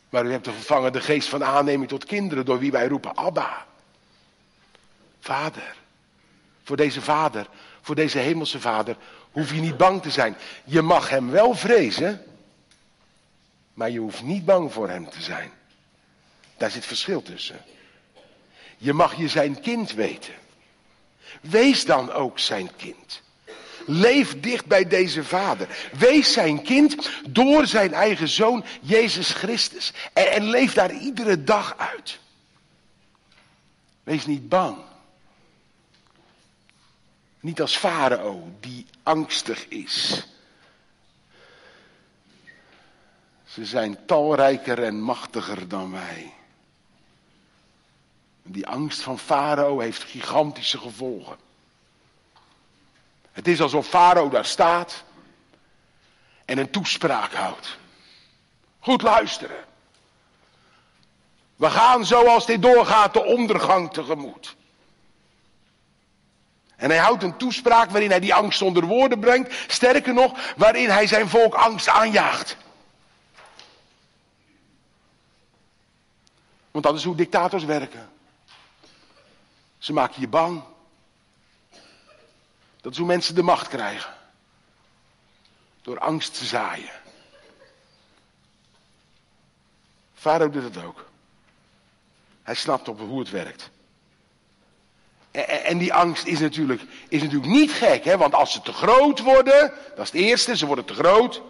Maar 0.09 0.25
u 0.25 0.31
hebt 0.31 0.47
ontvangen 0.47 0.93
de 0.93 1.01
geest 1.01 1.29
van 1.29 1.43
aanneming 1.43 1.89
tot 1.89 2.05
kinderen 2.05 2.45
door 2.45 2.59
wie 2.59 2.71
wij 2.71 2.87
roepen 2.87 3.15
Abba. 3.15 3.65
Vader. 5.19 5.75
Voor 6.65 6.77
deze 6.77 7.01
vader, 7.01 7.47
voor 7.81 7.95
deze 7.95 8.17
hemelse 8.17 8.59
vader, 8.59 8.97
hoef 9.31 9.53
je 9.53 9.61
niet 9.61 9.77
bang 9.77 10.01
te 10.01 10.11
zijn. 10.11 10.37
Je 10.63 10.81
mag 10.81 11.09
hem 11.09 11.31
wel 11.31 11.55
vrezen, 11.55 12.25
maar 13.73 13.89
je 13.89 13.99
hoeft 13.99 14.23
niet 14.23 14.45
bang 14.45 14.73
voor 14.73 14.89
hem 14.89 15.09
te 15.09 15.21
zijn. 15.21 15.51
Daar 16.57 16.71
zit 16.71 16.85
verschil 16.85 17.21
tussen. 17.21 17.61
Je 18.77 18.93
mag 18.93 19.15
je 19.17 19.27
zijn 19.27 19.61
kind 19.61 19.93
weten. 19.93 20.33
Wees 21.41 21.85
dan 21.85 22.11
ook 22.11 22.39
zijn 22.39 22.75
kind. 22.75 23.21
Leef 23.85 24.39
dicht 24.39 24.65
bij 24.65 24.87
deze 24.87 25.23
vader. 25.23 25.67
Wees 25.97 26.33
zijn 26.33 26.61
kind 26.61 27.09
door 27.29 27.67
zijn 27.67 27.93
eigen 27.93 28.27
zoon 28.27 28.63
Jezus 28.81 29.31
Christus. 29.31 29.93
En, 30.13 30.31
en 30.31 30.43
leef 30.43 30.73
daar 30.73 30.93
iedere 30.93 31.43
dag 31.43 31.77
uit. 31.77 32.19
Wees 34.03 34.25
niet 34.25 34.49
bang. 34.49 34.77
Niet 37.45 37.61
als 37.61 37.77
farao 37.77 38.51
die 38.59 38.85
angstig 39.03 39.67
is. 39.67 40.27
Ze 43.43 43.65
zijn 43.65 44.05
talrijker 44.05 44.83
en 44.83 45.01
machtiger 45.01 45.67
dan 45.67 45.91
wij. 45.91 46.33
Die 48.43 48.67
angst 48.67 49.01
van 49.01 49.19
Farao 49.19 49.79
heeft 49.79 50.03
gigantische 50.03 50.77
gevolgen. 50.77 51.37
Het 53.31 53.47
is 53.47 53.61
alsof 53.61 53.87
Farao 53.87 54.29
daar 54.29 54.45
staat 54.45 55.03
en 56.45 56.57
een 56.57 56.71
toespraak 56.71 57.33
houdt. 57.33 57.77
Goed 58.79 59.01
luisteren. 59.01 59.65
We 61.55 61.69
gaan 61.69 62.05
zoals 62.05 62.45
dit 62.45 62.61
doorgaat 62.61 63.13
de 63.13 63.23
ondergang 63.23 63.93
tegemoet. 63.93 64.55
En 66.75 66.89
hij 66.89 66.99
houdt 66.99 67.23
een 67.23 67.37
toespraak 67.37 67.89
waarin 67.89 68.09
hij 68.09 68.19
die 68.19 68.33
angst 68.33 68.61
onder 68.61 68.85
woorden 68.85 69.19
brengt. 69.19 69.53
Sterker 69.67 70.13
nog, 70.13 70.53
waarin 70.57 70.89
hij 70.89 71.07
zijn 71.07 71.29
volk 71.29 71.53
angst 71.53 71.89
aanjaagt. 71.89 72.57
Want 76.71 76.83
dat 76.83 76.95
is 76.95 77.03
hoe 77.03 77.15
dictators 77.15 77.63
werken. 77.63 78.09
Ze 79.77 79.93
maken 79.93 80.21
je 80.21 80.27
bang. 80.27 80.63
Dat 82.81 82.91
is 82.91 82.97
hoe 82.97 83.07
mensen 83.07 83.35
de 83.35 83.43
macht 83.43 83.67
krijgen. 83.67 84.13
Door 85.81 85.99
angst 85.99 86.37
te 86.37 86.45
zaaien. 86.45 86.93
Farao 90.13 90.49
doet 90.49 90.63
het 90.63 90.83
ook. 90.83 91.05
Hij 92.43 92.55
snapt 92.55 92.87
op 92.87 92.99
hoe 92.99 93.19
het 93.19 93.29
werkt. 93.29 93.69
En 95.43 95.77
die 95.77 95.93
angst 95.93 96.25
is 96.25 96.39
natuurlijk, 96.39 96.81
is 97.09 97.21
natuurlijk 97.21 97.51
niet 97.51 97.71
gek, 97.71 98.03
hè? 98.03 98.17
want 98.17 98.33
als 98.33 98.51
ze 98.51 98.61
te 98.61 98.73
groot 98.73 99.19
worden, 99.19 99.73
dat 99.95 100.05
is 100.05 100.11
het 100.11 100.21
eerste, 100.21 100.57
ze 100.57 100.65
worden 100.65 100.85
te 100.85 100.93
groot. 100.93 101.41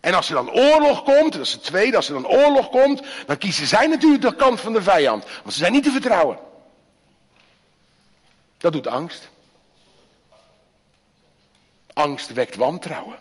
En 0.00 0.14
als 0.14 0.28
er 0.28 0.34
dan 0.34 0.50
oorlog 0.50 1.02
komt, 1.02 1.32
dat 1.32 1.46
is 1.46 1.52
het 1.52 1.62
tweede, 1.62 1.96
als 1.96 2.08
er 2.08 2.14
dan 2.14 2.26
oorlog 2.26 2.68
komt, 2.68 3.02
dan 3.26 3.38
kiezen 3.38 3.66
zij 3.66 3.86
natuurlijk 3.86 4.22
de 4.22 4.34
kant 4.34 4.60
van 4.60 4.72
de 4.72 4.82
vijand. 4.82 5.24
Want 5.24 5.52
ze 5.52 5.58
zijn 5.58 5.72
niet 5.72 5.84
te 5.84 5.90
vertrouwen. 5.90 6.38
Dat 8.58 8.72
doet 8.72 8.86
angst. 8.86 9.28
Angst 11.92 12.32
wekt 12.32 12.56
wantrouwen. 12.56 13.18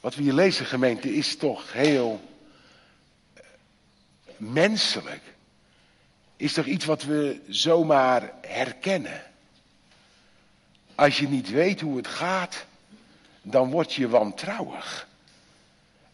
Wat 0.00 0.14
we 0.14 0.22
hier 0.22 0.32
lezen, 0.32 0.66
gemeente, 0.66 1.14
is 1.14 1.36
toch 1.36 1.72
heel 1.72 2.20
menselijk. 4.38 5.22
Is 6.36 6.52
toch 6.52 6.66
iets 6.66 6.84
wat 6.84 7.02
we 7.02 7.40
zomaar 7.48 8.32
herkennen. 8.40 9.22
Als 10.94 11.18
je 11.18 11.28
niet 11.28 11.50
weet 11.50 11.80
hoe 11.80 11.96
het 11.96 12.06
gaat, 12.06 12.64
dan 13.42 13.70
word 13.70 13.92
je 13.92 14.08
wantrouwig. 14.08 15.08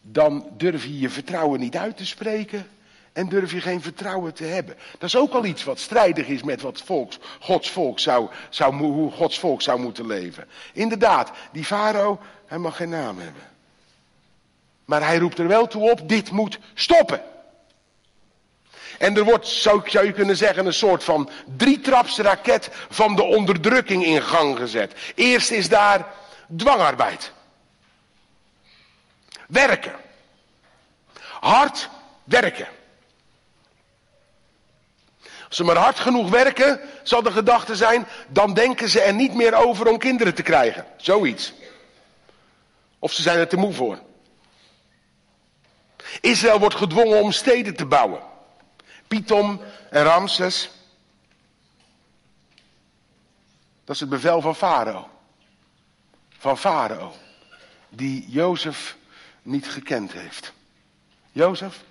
Dan 0.01 0.49
durf 0.57 0.83
je 0.83 0.99
je 0.99 1.09
vertrouwen 1.09 1.59
niet 1.59 1.77
uit 1.77 1.97
te 1.97 2.05
spreken 2.05 2.67
en 3.13 3.29
durf 3.29 3.51
je 3.51 3.61
geen 3.61 3.81
vertrouwen 3.81 4.33
te 4.33 4.43
hebben. 4.43 4.75
Dat 4.91 5.09
is 5.09 5.15
ook 5.15 5.33
al 5.33 5.45
iets 5.45 5.63
wat 5.63 5.79
strijdig 5.79 6.27
is 6.27 6.43
met 6.43 6.61
wat 6.61 6.81
volks, 6.81 7.19
Gods 7.39 7.69
volk 7.69 7.99
zou, 7.99 8.29
zou, 8.49 8.75
hoe 8.75 9.11
Gods 9.11 9.39
volk 9.39 9.61
zou 9.61 9.79
moeten 9.79 10.07
leven. 10.07 10.47
Inderdaad, 10.73 11.31
die 11.51 11.63
farao, 11.63 12.19
hij 12.45 12.57
mag 12.57 12.75
geen 12.75 12.89
naam 12.89 13.17
hebben. 13.19 13.41
Maar 14.85 15.01
hij 15.05 15.17
roept 15.17 15.37
er 15.37 15.47
wel 15.47 15.67
toe 15.67 15.91
op, 15.91 16.09
dit 16.09 16.31
moet 16.31 16.59
stoppen. 16.73 17.21
En 18.97 19.17
er 19.17 19.23
wordt, 19.23 19.47
zou, 19.47 19.89
zou 19.89 20.05
je 20.05 20.11
kunnen 20.11 20.37
zeggen, 20.37 20.65
een 20.65 20.73
soort 20.73 21.03
van 21.03 21.29
drietrapsraket 21.57 22.69
van 22.89 23.15
de 23.15 23.23
onderdrukking 23.23 24.05
in 24.05 24.21
gang 24.21 24.57
gezet. 24.57 24.93
Eerst 25.15 25.51
is 25.51 25.69
daar 25.69 26.05
dwangarbeid. 26.57 27.31
Werken. 29.47 29.95
Hard 31.39 31.89
werken. 32.23 32.67
Als 35.47 35.55
ze 35.55 35.63
maar 35.63 35.83
hard 35.83 35.99
genoeg 35.99 36.29
werken, 36.29 36.79
zal 37.03 37.21
de 37.21 37.31
gedachte 37.31 37.75
zijn, 37.75 38.07
dan 38.27 38.53
denken 38.53 38.89
ze 38.89 39.01
er 39.01 39.13
niet 39.13 39.33
meer 39.33 39.53
over 39.53 39.87
om 39.87 39.97
kinderen 39.97 40.35
te 40.35 40.41
krijgen. 40.41 40.85
Zoiets. 40.97 41.53
Of 42.99 43.11
ze 43.11 43.21
zijn 43.21 43.37
er 43.37 43.47
te 43.47 43.57
moe 43.57 43.73
voor. 43.73 43.99
Israël 46.21 46.59
wordt 46.59 46.75
gedwongen 46.75 47.21
om 47.21 47.31
steden 47.31 47.75
te 47.75 47.85
bouwen. 47.85 48.21
Pithom 49.07 49.61
en 49.89 50.03
Ramses. 50.03 50.69
Dat 53.83 53.95
is 53.95 54.01
het 54.01 54.09
bevel 54.09 54.41
van 54.41 54.55
Farao. 54.55 55.09
Van 56.37 56.57
Farao. 56.57 57.13
Die 57.89 58.29
Jozef 58.29 58.97
niet 59.41 59.67
gekend 59.67 60.11
heeft. 60.11 60.53
Jozef? 61.31 61.83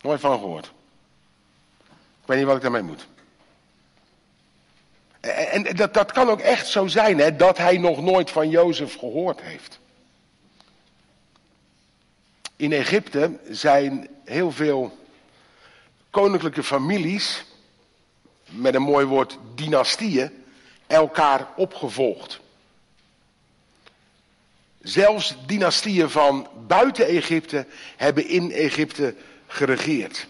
Nooit 0.00 0.20
van 0.20 0.38
gehoord. 0.38 0.72
Ik 2.20 2.30
weet 2.30 2.38
niet 2.38 2.46
wat 2.46 2.56
ik 2.56 2.62
daarmee 2.62 2.82
moet. 2.82 3.06
En 5.20 5.62
dat, 5.62 5.94
dat 5.94 6.12
kan 6.12 6.28
ook 6.28 6.40
echt 6.40 6.66
zo 6.66 6.86
zijn, 6.86 7.18
hè, 7.18 7.36
dat 7.36 7.58
hij 7.58 7.78
nog 7.78 8.00
nooit 8.00 8.30
van 8.30 8.48
Jozef 8.48 8.98
gehoord 8.98 9.40
heeft. 9.40 9.78
In 12.56 12.72
Egypte 12.72 13.38
zijn 13.48 14.08
heel 14.24 14.50
veel 14.50 14.98
koninklijke 16.14 16.62
families, 16.62 17.44
met 18.50 18.74
een 18.74 18.82
mooi 18.82 19.06
woord 19.06 19.38
dynastieën, 19.54 20.30
elkaar 20.86 21.46
opgevolgd. 21.56 22.40
Zelfs 24.82 25.34
dynastieën 25.46 26.10
van 26.10 26.48
buiten 26.66 27.06
Egypte 27.06 27.66
hebben 27.96 28.28
in 28.28 28.52
Egypte 28.52 29.14
geregeerd. 29.46 30.26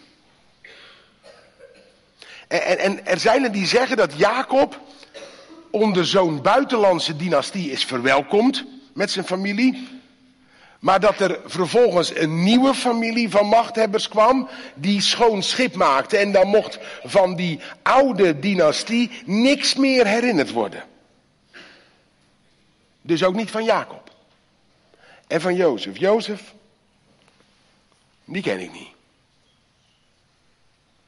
En, 2.48 2.78
en 2.78 3.06
er 3.06 3.20
zijn 3.20 3.44
er 3.44 3.52
die 3.52 3.66
zeggen 3.66 3.96
dat 3.96 4.16
Jacob 4.16 4.80
onder 5.70 6.06
zo'n 6.06 6.42
buitenlandse 6.42 7.16
dynastie 7.16 7.70
is 7.70 7.84
verwelkomd 7.84 8.64
met 8.92 9.10
zijn 9.10 9.26
familie. 9.26 10.02
Maar 10.84 11.00
dat 11.00 11.20
er 11.20 11.40
vervolgens 11.44 12.16
een 12.16 12.42
nieuwe 12.42 12.74
familie 12.74 13.30
van 13.30 13.46
machthebbers 13.46 14.08
kwam, 14.08 14.48
die 14.74 15.00
schoon 15.00 15.42
schip 15.42 15.74
maakte. 15.74 16.16
En 16.16 16.32
dan 16.32 16.48
mocht 16.48 16.78
van 17.02 17.36
die 17.36 17.60
oude 17.82 18.38
dynastie 18.38 19.10
niks 19.24 19.74
meer 19.74 20.06
herinnerd 20.06 20.50
worden. 20.50 20.84
Dus 23.00 23.24
ook 23.24 23.34
niet 23.34 23.50
van 23.50 23.64
Jacob. 23.64 24.10
En 25.26 25.40
van 25.40 25.54
Jozef. 25.54 25.98
Jozef, 25.98 26.54
die 28.24 28.42
ken 28.42 28.60
ik 28.60 28.72
niet. 28.72 28.92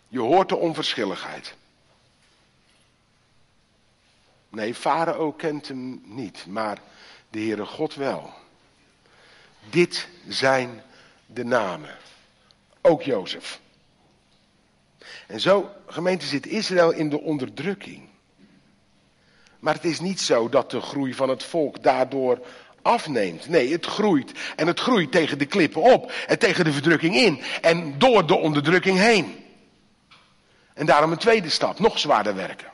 Je 0.08 0.20
hoort 0.20 0.48
de 0.48 0.56
onverschilligheid. 0.56 1.54
Nee, 4.48 4.74
Farao 4.74 5.32
kent 5.32 5.68
hem 5.68 6.02
niet, 6.04 6.46
maar 6.46 6.78
de 7.30 7.38
Heere 7.38 7.66
God 7.66 7.94
wel. 7.94 8.44
Dit 9.70 10.08
zijn 10.28 10.82
de 11.26 11.44
namen. 11.44 11.96
Ook 12.80 13.02
Jozef. 13.02 13.60
En 15.26 15.40
zo, 15.40 15.70
gemeente, 15.86 16.26
zit 16.26 16.46
Israël 16.46 16.90
in 16.90 17.08
de 17.08 17.20
onderdrukking. 17.20 18.08
Maar 19.58 19.74
het 19.74 19.84
is 19.84 20.00
niet 20.00 20.20
zo 20.20 20.48
dat 20.48 20.70
de 20.70 20.80
groei 20.80 21.14
van 21.14 21.28
het 21.28 21.42
volk 21.42 21.82
daardoor 21.82 22.46
afneemt. 22.82 23.48
Nee, 23.48 23.72
het 23.72 23.86
groeit. 23.86 24.32
En 24.56 24.66
het 24.66 24.80
groeit 24.80 25.12
tegen 25.12 25.38
de 25.38 25.46
klippen 25.46 25.82
op. 25.82 26.12
En 26.26 26.38
tegen 26.38 26.64
de 26.64 26.72
verdrukking 26.72 27.16
in. 27.16 27.42
En 27.60 27.98
door 27.98 28.26
de 28.26 28.34
onderdrukking 28.34 28.98
heen. 28.98 29.44
En 30.74 30.86
daarom 30.86 31.12
een 31.12 31.18
tweede 31.18 31.48
stap. 31.48 31.78
Nog 31.78 31.98
zwaarder 31.98 32.34
werken. 32.34 32.70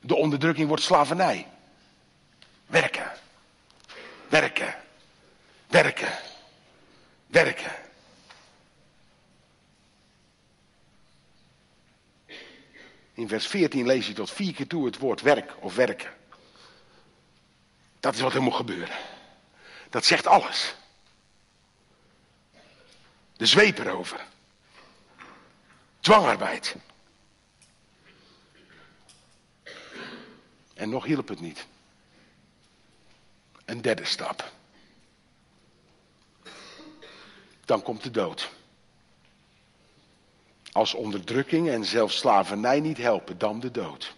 De 0.00 0.16
onderdrukking 0.16 0.68
wordt 0.68 0.82
slavernij. 0.82 1.46
Werken. 2.66 3.10
Werken. 4.28 4.74
Werken. 5.70 6.12
Werken. 7.26 7.72
In 13.14 13.28
vers 13.28 13.46
14 13.46 13.86
lees 13.86 14.06
je 14.06 14.12
tot 14.12 14.30
vier 14.30 14.54
keer 14.54 14.66
toe 14.66 14.84
het 14.84 14.98
woord 14.98 15.20
werk 15.20 15.54
of 15.60 15.74
werken. 15.74 16.10
Dat 18.00 18.14
is 18.14 18.20
wat 18.20 18.34
er 18.34 18.42
moet 18.42 18.54
gebeuren. 18.54 18.96
Dat 19.90 20.04
zegt 20.04 20.26
alles. 20.26 20.74
De 23.36 23.46
zweep 23.46 23.78
erover. 23.78 24.26
Dwangarbeid. 26.00 26.76
En 30.74 30.88
nog 30.88 31.04
hielp 31.04 31.28
het 31.28 31.40
niet. 31.40 31.66
Een 33.64 33.82
derde 33.82 34.04
stap. 34.04 34.58
Dan 37.70 37.82
komt 37.82 38.02
de 38.02 38.10
dood. 38.10 38.50
Als 40.72 40.94
onderdrukking 40.94 41.68
en 41.68 41.84
zelfs 41.84 42.16
slavernij 42.16 42.80
niet 42.80 42.96
helpen, 42.96 43.38
dan 43.38 43.60
de 43.60 43.70
dood. 43.70 44.14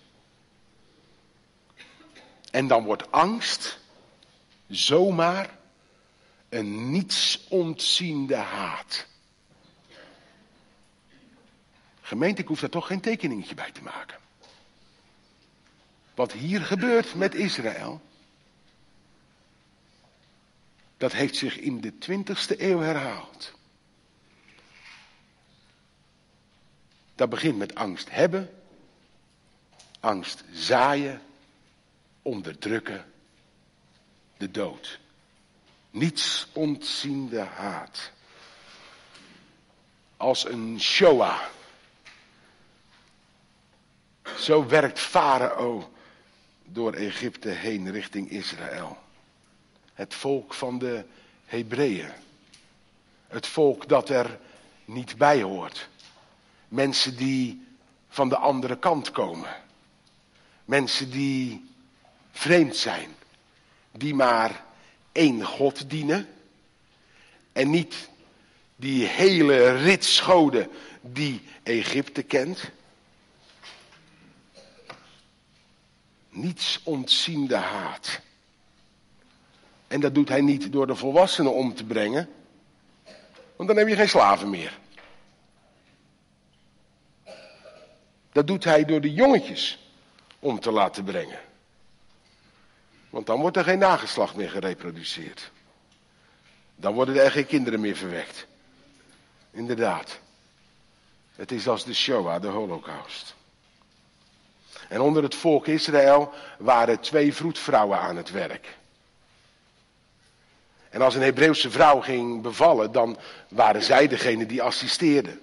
En 2.51 2.67
dan 2.67 2.85
wordt 2.85 3.11
angst 3.11 3.79
zomaar 4.69 5.59
een 6.49 6.91
niets 6.91 7.47
ontziende 7.49 8.37
haat. 8.37 9.07
Gemeente, 12.01 12.43
ik 12.43 12.49
hoef 12.49 12.61
daar 12.61 12.71
toch 12.71 12.87
geen 12.87 13.01
tekeningetje 13.01 13.55
bij 13.55 13.73
te 13.73 13.83
maken. 13.83 14.19
Wat 16.15 16.33
hier 16.33 16.61
gebeurt 16.61 17.15
met 17.15 17.35
Israël, 17.35 18.01
dat 21.03 21.13
heeft 21.13 21.37
zich 21.37 21.59
in 21.59 21.81
de 21.81 21.93
20ste 21.93 22.61
eeuw 22.61 22.79
herhaald. 22.79 23.53
Dat 27.15 27.29
begint 27.29 27.59
met 27.59 27.75
angst 27.75 28.11
hebben, 28.11 28.51
angst 30.01 30.45
zaaien, 30.53 31.23
onderdrukken, 32.23 33.13
de 34.37 34.51
dood. 34.51 34.99
Niets 35.91 36.47
ontziende 36.53 37.41
haat. 37.41 38.11
Als 40.17 40.45
een 40.45 40.81
Shoah. 40.81 41.43
Zo 44.39 44.67
werkt 44.67 44.99
Farao 44.99 45.93
door 46.65 46.93
Egypte 46.93 47.49
heen 47.49 47.91
richting 47.91 48.31
Israël. 48.31 49.03
Het 50.03 50.15
volk 50.15 50.55
van 50.55 50.79
de 50.79 51.05
Hebreeën. 51.45 52.11
Het 53.29 53.47
volk 53.47 53.89
dat 53.89 54.09
er 54.09 54.39
niet 54.85 55.17
bij 55.17 55.43
hoort. 55.43 55.89
Mensen 56.69 57.17
die 57.17 57.67
van 58.09 58.29
de 58.29 58.37
andere 58.37 58.79
kant 58.79 59.11
komen. 59.11 59.57
Mensen 60.65 61.11
die 61.11 61.71
vreemd 62.31 62.77
zijn. 62.77 63.15
Die 63.93 64.15
maar 64.15 64.65
één 65.13 65.45
God 65.45 65.91
dienen. 65.91 66.29
En 67.53 67.71
niet 67.71 68.09
die 68.77 69.07
hele 69.07 69.77
rits 69.77 70.23
die 71.01 71.43
Egypte 71.63 72.23
kent. 72.23 72.71
Niets 76.29 76.81
ontziende 76.83 77.57
haat. 77.57 78.21
En 79.93 80.01
dat 80.01 80.15
doet 80.15 80.29
hij 80.29 80.41
niet 80.41 80.73
door 80.73 80.87
de 80.87 80.95
volwassenen 80.95 81.55
om 81.55 81.75
te 81.75 81.85
brengen. 81.85 82.29
Want 83.57 83.69
dan 83.69 83.79
heb 83.79 83.89
je 83.89 83.97
geen 83.97 84.09
slaven 84.09 84.51
meer. 84.51 84.79
Dat 88.33 88.47
doet 88.47 88.65
hij 88.65 88.85
door 88.85 89.01
de 89.01 89.13
jongetjes 89.13 89.91
om 90.39 90.61
te 90.61 90.71
laten 90.71 91.05
brengen. 91.05 91.39
Want 93.11 93.27
dan 93.27 93.41
wordt 93.41 93.57
er 93.57 93.65
geen 93.65 93.79
nageslacht 93.79 94.35
meer 94.35 94.51
gereproduceerd. 94.51 95.51
Dan 96.77 96.95
worden 96.95 97.25
er 97.25 97.31
geen 97.31 97.47
kinderen 97.47 97.81
meer 97.81 97.97
verwekt. 97.97 98.47
Inderdaad. 99.51 100.21
Het 101.35 101.53
is 101.53 101.69
als 101.69 101.85
de 101.85 101.95
Shoah, 101.95 102.43
de 102.43 102.49
Holocaust. 102.49 103.35
En 104.89 105.01
onder 105.01 105.23
het 105.23 105.35
volk 105.35 105.67
Israël 105.67 106.33
waren 106.59 107.01
twee 107.01 107.35
vroedvrouwen 107.35 107.99
aan 107.99 108.17
het 108.17 108.31
werk. 108.31 108.81
En 110.93 111.03
als 111.03 111.15
een 111.15 111.23
Hebreeuwse 111.23 111.71
vrouw 111.71 112.01
ging 112.01 112.43
bevallen, 112.43 112.93
dan 112.93 113.19
waren 113.49 113.83
zij 113.83 114.09
degene 114.09 114.47
die 114.47 114.63
assisteerden. 114.63 115.41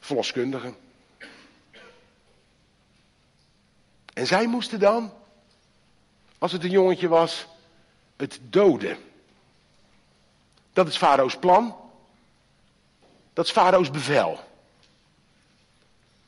Verloskundigen. 0.00 0.76
En 4.12 4.26
zij 4.26 4.46
moesten 4.46 4.78
dan, 4.78 5.12
als 6.38 6.52
het 6.52 6.64
een 6.64 6.70
jongetje 6.70 7.08
was, 7.08 7.46
het 8.16 8.38
doden. 8.42 8.98
Dat 10.72 10.88
is 10.88 10.96
Farao's 10.96 11.38
plan. 11.38 11.76
Dat 13.32 13.44
is 13.44 13.50
Farao's 13.50 13.90
bevel. 13.90 14.40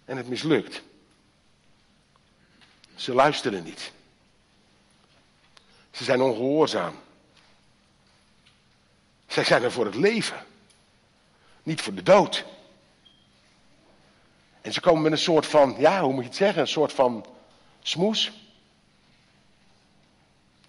En 0.05 0.17
het 0.17 0.29
mislukt. 0.29 0.83
Ze 2.95 3.15
luisteren 3.15 3.65
niet. 3.65 3.93
Ze 5.91 6.05
zijn 6.05 6.21
ongehoorzaam. 6.21 7.07
Zij 9.29 9.45
zijn 9.45 9.63
er 9.63 9.73
voor 9.73 9.85
het 9.85 9.95
leven. 9.95 10.37
Niet 11.63 11.81
voor 11.81 11.95
de 11.95 12.03
dood. 12.03 12.45
En 14.61 14.73
ze 14.73 14.81
komen 14.81 15.03
met 15.03 15.13
een 15.13 15.19
soort 15.19 15.47
van, 15.47 15.75
ja, 15.79 16.01
hoe 16.01 16.13
moet 16.13 16.23
je 16.23 16.29
het 16.29 16.39
zeggen? 16.39 16.61
Een 16.61 16.69
soort 16.69 16.93
van 16.93 17.27
smoes. 17.83 18.33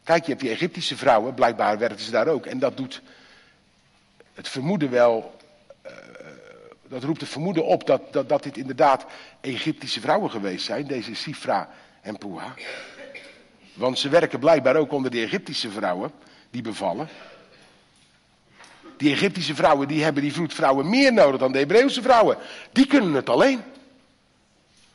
Kijk, 0.04 0.24
je 0.24 0.30
hebt 0.30 0.42
die 0.42 0.52
Egyptische 0.52 0.98
vrouwen, 0.98 1.34
blijkbaar 1.34 1.78
werkten 1.78 2.06
ze 2.06 2.12
daar 2.12 2.28
ook. 2.28 2.46
En 2.46 2.60
dat 2.60 2.78
doet 2.78 3.02
het 4.34 4.50
vermoeden 4.50 4.90
wel, 4.90 5.38
uh, 5.86 5.92
dat 6.88 7.04
roept 7.04 7.22
het 7.22 7.30
vermoeden 7.30 7.66
op 7.66 7.88
dat, 7.88 8.14
dat, 8.14 8.30
dat 8.30 8.44
dit 8.44 8.58
inderdaad 8.58 9.06
Egyptische 9.42 10.00
vrouwen 10.00 10.32
geweest 10.32 10.66
zijn, 10.66 10.88
deze 10.88 11.16
Sifra 11.16 11.70
en 12.02 12.18
Puha. 12.18 12.54
Want 13.74 14.00
ze 14.00 14.10
werken 14.10 14.40
blijkbaar 14.40 14.76
ook 14.76 14.92
onder 14.92 15.12
de 15.12 15.22
Egyptische 15.22 15.70
vrouwen 15.70 16.12
die 16.50 16.62
bevallen. 16.62 17.10
Die 19.00 19.12
Egyptische 19.12 19.56
vrouwen 19.56 19.88
die 19.88 20.04
hebben 20.04 20.24
die 20.24 20.34
vroedvrouwen 20.34 20.90
meer 20.90 21.14
nodig 21.14 21.40
dan 21.40 21.52
de 21.52 21.58
Hebreeuwse 21.58 22.02
vrouwen. 22.02 22.38
Die 22.72 22.88
kunnen 22.88 23.14
het 23.14 23.30
alleen. 23.30 23.64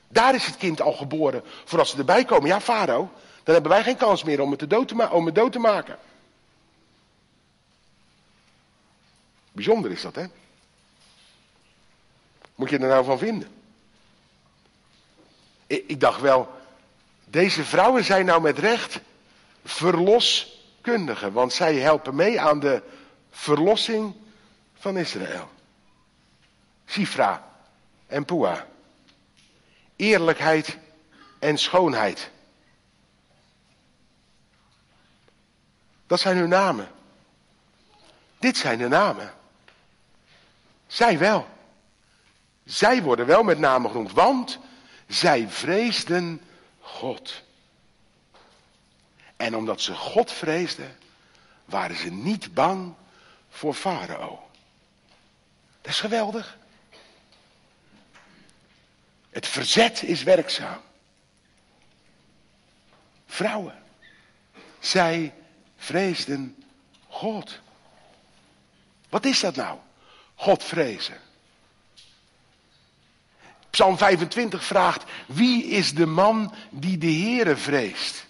Daar 0.09 0.35
is 0.35 0.47
het 0.47 0.57
kind 0.57 0.81
al 0.81 0.93
geboren 0.93 1.43
voor 1.65 1.79
als 1.79 1.91
ze 1.91 1.99
erbij 1.99 2.25
komen. 2.25 2.49
Ja, 2.49 2.61
Farao, 2.61 3.11
dan 3.43 3.55
hebben 3.55 3.73
wij 3.73 3.83
geen 3.83 3.97
kans 3.97 4.25
meer 4.25 4.41
om 4.41 4.51
het, 4.51 4.71
dood 4.71 4.89
te, 4.89 5.11
om 5.11 5.27
het 5.27 5.35
dood 5.35 5.53
te 5.53 5.59
maken. 5.59 5.99
Bijzonder 9.53 9.91
is 9.91 10.03
dat, 10.03 10.15
hè? 10.15 10.25
Moet 12.55 12.71
je 12.71 12.79
er 12.79 12.89
nou 12.89 13.05
van 13.05 13.19
vinden? 13.19 13.49
Ik, 15.67 16.01
dacht 16.01 16.21
wel, 16.21 16.49
deze 17.25 17.65
vrouwen 17.65 18.05
zijn 18.05 18.27
nou 18.27 18.43
met 18.43 18.59
recht 18.59 19.01
verlos 19.65 20.59
kundigen, 20.81 21.33
want 21.33 21.53
zij 21.53 21.75
helpen 21.75 22.15
mee 22.15 22.41
aan 22.41 22.61
de 22.61 22.83
verlossing 23.35 24.15
van 24.75 24.97
Israël. 24.97 25.49
Sifra 26.87 27.51
en 28.07 28.25
Pua. 28.25 28.67
Eerlijkheid 29.97 30.79
en 31.39 31.59
schoonheid. 31.59 32.31
Dat 36.07 36.21
zijn 36.21 36.37
hun 36.37 36.49
namen. 36.49 36.89
Dit 38.39 38.57
zijn 38.57 38.79
de 38.79 38.89
namen. 38.89 39.33
Zij 40.87 41.19
wel. 41.19 41.49
Zij 42.65 43.03
worden 43.03 43.27
wel 43.27 43.43
met 43.43 43.59
name 43.59 43.89
genoemd, 43.89 44.13
want 44.13 44.59
zij 45.09 45.49
vreesden 45.49 46.41
God. 46.81 47.43
En 49.37 49.57
omdat 49.57 49.81
ze 49.81 49.95
God 49.95 50.33
vreesden, 50.33 50.97
waren 51.65 51.97
ze 51.97 52.11
niet 52.11 52.55
bang 52.55 52.95
voor 53.55 53.75
Farao. 53.75 54.49
Dat 55.81 55.93
is 55.93 56.01
geweldig. 56.01 56.59
Het 59.31 59.47
verzet 59.47 60.03
is 60.03 60.23
werkzaam. 60.23 60.81
Vrouwen, 63.27 63.83
zij 64.79 65.35
vreesden 65.77 66.65
God. 67.09 67.61
Wat 69.09 69.25
is 69.25 69.41
dat 69.41 69.57
nou? 69.57 69.79
God 70.35 70.65
vrezen. 70.65 71.21
Psalm 73.71 73.99
25 73.99 74.65
vraagt, 74.65 75.05
wie 75.27 75.65
is 75.65 75.95
de 75.95 76.07
man 76.07 76.55
die 76.71 76.99
de 76.99 77.13
Heere 77.13 77.57
vreest? 77.57 78.27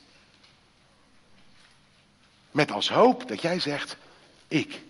Met 2.50 2.70
als 2.70 2.88
hoop 2.88 3.28
dat 3.28 3.40
jij 3.40 3.60
zegt, 3.60 3.96
ik. 4.48 4.82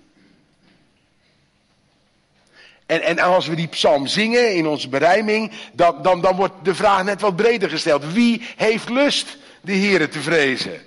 En, 2.86 3.02
en 3.02 3.18
als 3.18 3.46
we 3.46 3.54
die 3.54 3.66
psalm 3.66 4.06
zingen 4.06 4.54
in 4.54 4.66
onze 4.66 4.88
berijming, 4.88 5.52
dan, 5.72 6.02
dan, 6.02 6.20
dan 6.20 6.36
wordt 6.36 6.54
de 6.62 6.74
vraag 6.74 7.04
net 7.04 7.20
wat 7.20 7.36
breder 7.36 7.70
gesteld. 7.70 8.12
Wie 8.12 8.42
heeft 8.56 8.88
lust 8.88 9.36
de 9.60 9.72
Heere 9.72 10.08
te 10.08 10.20
vrezen? 10.20 10.82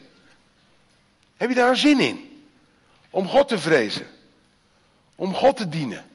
Heb 1.38 1.50
je 1.50 1.56
daar 1.56 1.78
zin 1.78 2.00
in? 2.00 2.44
Om 3.10 3.28
God 3.28 3.48
te 3.48 3.60
vrezen. 3.60 4.08
Om 5.16 5.34
God 5.34 5.58
te 5.58 5.70
dienen. 5.70 6.06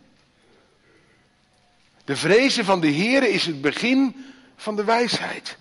De 2.04 2.16
vrezen 2.16 2.64
van 2.64 2.80
de 2.80 2.92
Heere 2.92 3.28
is 3.28 3.46
het 3.46 3.60
begin 3.60 4.26
van 4.56 4.76
de 4.76 4.84
wijsheid. 4.84 5.56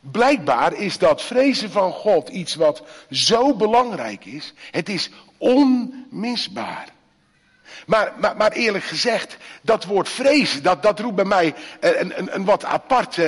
Blijkbaar 0.00 0.72
is 0.72 0.98
dat 0.98 1.22
vrezen 1.22 1.70
van 1.70 1.92
God 1.92 2.28
iets 2.28 2.54
wat 2.54 2.82
zo 3.10 3.54
belangrijk 3.54 4.24
is. 4.24 4.52
Het 4.70 4.88
is 4.88 5.10
onmisbaar. 5.38 6.93
Maar, 7.86 8.12
maar, 8.16 8.36
maar 8.36 8.52
eerlijk 8.52 8.84
gezegd, 8.84 9.36
dat 9.62 9.84
woord 9.84 10.08
vrezen, 10.08 10.62
dat, 10.62 10.82
dat 10.82 11.00
roept 11.00 11.16
bij 11.16 11.24
mij 11.24 11.54
een, 11.80 12.18
een, 12.18 12.34
een 12.34 12.44
wat 12.44 12.64
apart 12.64 13.18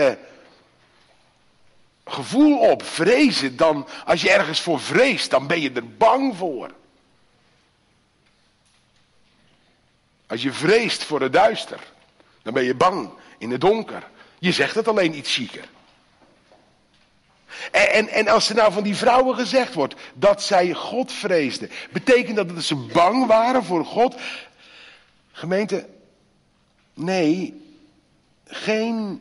gevoel 2.05 2.59
op. 2.59 2.83
Vrezen, 2.83 3.57
dan, 3.57 3.89
als 4.05 4.23
je 4.23 4.31
ergens 4.31 4.61
voor 4.61 4.81
vreest, 4.81 5.31
dan 5.31 5.47
ben 5.47 5.61
je 5.61 5.73
er 5.73 5.97
bang 5.97 6.37
voor. 6.37 6.71
Als 10.27 10.43
je 10.43 10.53
vreest 10.53 11.05
voor 11.05 11.21
het 11.21 11.33
duister, 11.33 11.81
dan 12.43 12.53
ben 12.55 12.65
je 12.65 12.75
bang 12.75 13.11
in 13.39 13.51
het 13.51 13.61
donker. 13.61 14.09
Je 14.39 14.53
zegt 14.53 14.75
het 14.75 14.89
alleen 14.89 15.17
iets 15.17 15.35
zieker. 15.35 15.69
En, 17.71 17.89
en, 17.93 18.09
en, 18.09 18.29
als 18.29 18.49
er 18.49 18.55
nou 18.55 18.73
van 18.73 18.83
die 18.83 18.97
vrouwen 18.97 19.37
gezegd 19.37 19.75
wordt 19.75 19.95
dat 20.15 20.43
zij 20.43 20.73
God 20.73 21.13
vreesden, 21.13 21.71
betekent 21.91 22.37
dat 22.37 22.49
dat 22.49 22.63
ze 22.63 22.75
bang 22.75 23.27
waren 23.27 23.65
voor 23.65 23.85
God? 23.85 24.15
Gemeente, 25.33 25.87
nee, 26.95 27.63
geen 28.47 29.21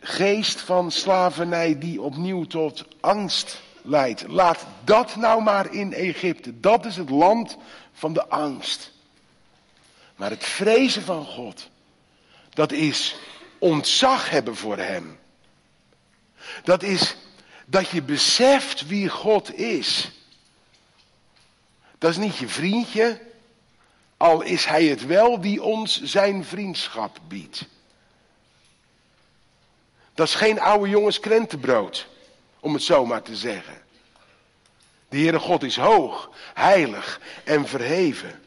geest 0.00 0.60
van 0.60 0.90
slavernij 0.90 1.78
die 1.78 2.00
opnieuw 2.00 2.44
tot 2.44 2.84
angst 3.00 3.60
leidt. 3.82 4.24
Laat 4.28 4.66
dat 4.84 5.16
nou 5.16 5.42
maar 5.42 5.72
in 5.72 5.92
Egypte. 5.92 6.60
Dat 6.60 6.84
is 6.84 6.96
het 6.96 7.10
land 7.10 7.56
van 7.92 8.12
de 8.12 8.28
angst. 8.28 8.92
Maar 10.16 10.30
het 10.30 10.44
vrezen 10.44 11.02
van 11.02 11.24
God, 11.24 11.68
dat 12.50 12.72
is 12.72 13.16
ontzag 13.58 14.30
hebben 14.30 14.56
voor 14.56 14.78
Hem. 14.78 15.18
Dat 16.64 16.82
is 16.82 17.16
dat 17.66 17.88
je 17.88 18.02
beseft 18.02 18.86
wie 18.86 19.08
God 19.08 19.54
is. 19.54 20.10
Dat 21.98 22.10
is 22.10 22.16
niet 22.16 22.36
je 22.36 22.48
vriendje, 22.48 23.20
al 24.16 24.42
is 24.42 24.64
Hij 24.64 24.84
het 24.84 25.06
wel 25.06 25.40
die 25.40 25.62
ons 25.62 26.02
zijn 26.02 26.44
vriendschap 26.44 27.18
biedt. 27.28 27.66
Dat 30.14 30.26
is 30.26 30.34
geen 30.34 30.60
oude 30.60 30.88
jongens 30.88 31.20
krentenbrood, 31.20 32.06
om 32.60 32.74
het 32.74 32.82
zo 32.82 33.06
maar 33.06 33.22
te 33.22 33.36
zeggen. 33.36 33.82
De 35.08 35.18
Heere 35.18 35.38
God 35.38 35.62
is 35.62 35.76
hoog, 35.76 36.30
heilig 36.54 37.20
en 37.44 37.68
verheven. 37.68 38.40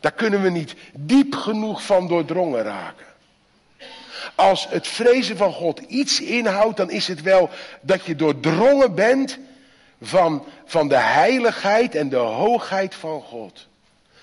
Daar 0.00 0.12
kunnen 0.12 0.42
we 0.42 0.50
niet 0.50 0.74
diep 0.92 1.34
genoeg 1.34 1.82
van 1.82 2.08
doordrongen 2.08 2.62
raken. 2.62 3.06
Als 4.34 4.66
het 4.68 4.86
vrezen 4.86 5.36
van 5.36 5.52
God 5.52 5.80
iets 5.80 6.20
inhoudt, 6.20 6.76
dan 6.76 6.90
is 6.90 7.08
het 7.08 7.22
wel 7.22 7.50
dat 7.80 8.04
je 8.04 8.16
doordrongen 8.16 8.94
bent 8.94 9.38
van, 10.02 10.44
van 10.64 10.88
de 10.88 10.96
heiligheid 10.96 11.94
en 11.94 12.08
de 12.08 12.16
hoogheid 12.16 12.94
van 12.94 13.22
God. 13.22 13.66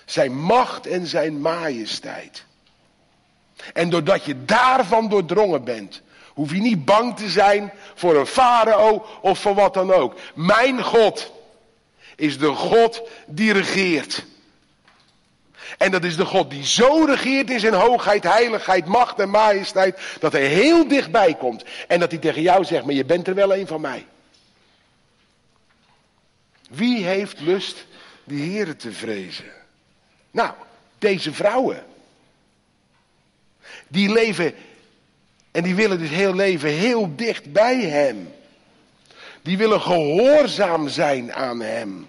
Zijn 0.06 0.40
macht 0.40 0.88
en 0.88 1.08
zijn 1.08 1.42
majesteit. 1.42 2.46
En 3.74 3.90
doordat 3.90 4.26
je 4.26 4.46
daarvan 4.46 5.10
doordrongen 5.10 5.64
bent, 5.64 6.02
hoef 6.34 6.52
je 6.52 6.62
niet 6.62 6.86
bang 6.86 7.18
te 7.18 7.30
zijn 7.30 7.74
voor 7.96 8.16
een 8.16 8.26
farao 8.26 9.06
of 9.22 9.40
voor 9.40 9.54
wat 9.54 9.74
dan 9.74 9.94
ook. 9.94 10.16
Mijn 10.36 10.84
God 10.84 11.32
is 12.16 12.38
de 12.38 12.48
God 12.48 13.02
die 13.28 13.54
regeert. 13.54 14.26
En 15.78 15.92
dat 15.92 16.04
is 16.04 16.16
de 16.16 16.26
God 16.26 16.50
die 16.50 16.66
zo 16.66 17.04
regeert 17.06 17.50
in 17.50 17.60
zijn 17.60 17.74
hoogheid, 17.74 18.24
heiligheid, 18.24 18.86
macht 18.86 19.20
en 19.20 19.30
majesteit, 19.30 20.00
dat 20.20 20.32
hij 20.32 20.46
heel 20.46 20.88
dichtbij 20.88 21.34
komt. 21.34 21.64
En 21.88 22.00
dat 22.00 22.12
hij 22.12 22.20
tegen 22.20 22.42
jou 22.42 22.66
zegt, 22.66 22.86
maar 22.86 22.94
je 22.94 23.06
bent 23.06 23.28
er 23.28 23.36
wel 23.36 23.56
een 23.56 23.68
van 23.68 23.82
mij. 23.82 24.06
Wie 26.70 27.06
heeft 27.06 27.40
lust 27.40 27.86
de 28.24 28.36
Heeren 28.36 28.78
te 28.78 28.92
vrezen? 28.92 29.52
Nou, 30.32 30.54
deze 31.00 31.34
vrouwen. 31.34 31.84
Die 33.88 34.12
leven 34.12 34.54
en 35.52 35.64
die 35.64 35.76
willen 35.76 36.00
dus 36.00 36.10
heel 36.10 36.36
leven 36.36 36.70
heel 36.70 37.16
dicht 37.16 37.52
bij 37.52 37.80
Hem. 37.80 38.34
Die 39.42 39.58
willen 39.58 39.82
gehoorzaam 39.82 40.88
zijn 40.88 41.34
aan 41.34 41.62
Hem. 41.62 42.08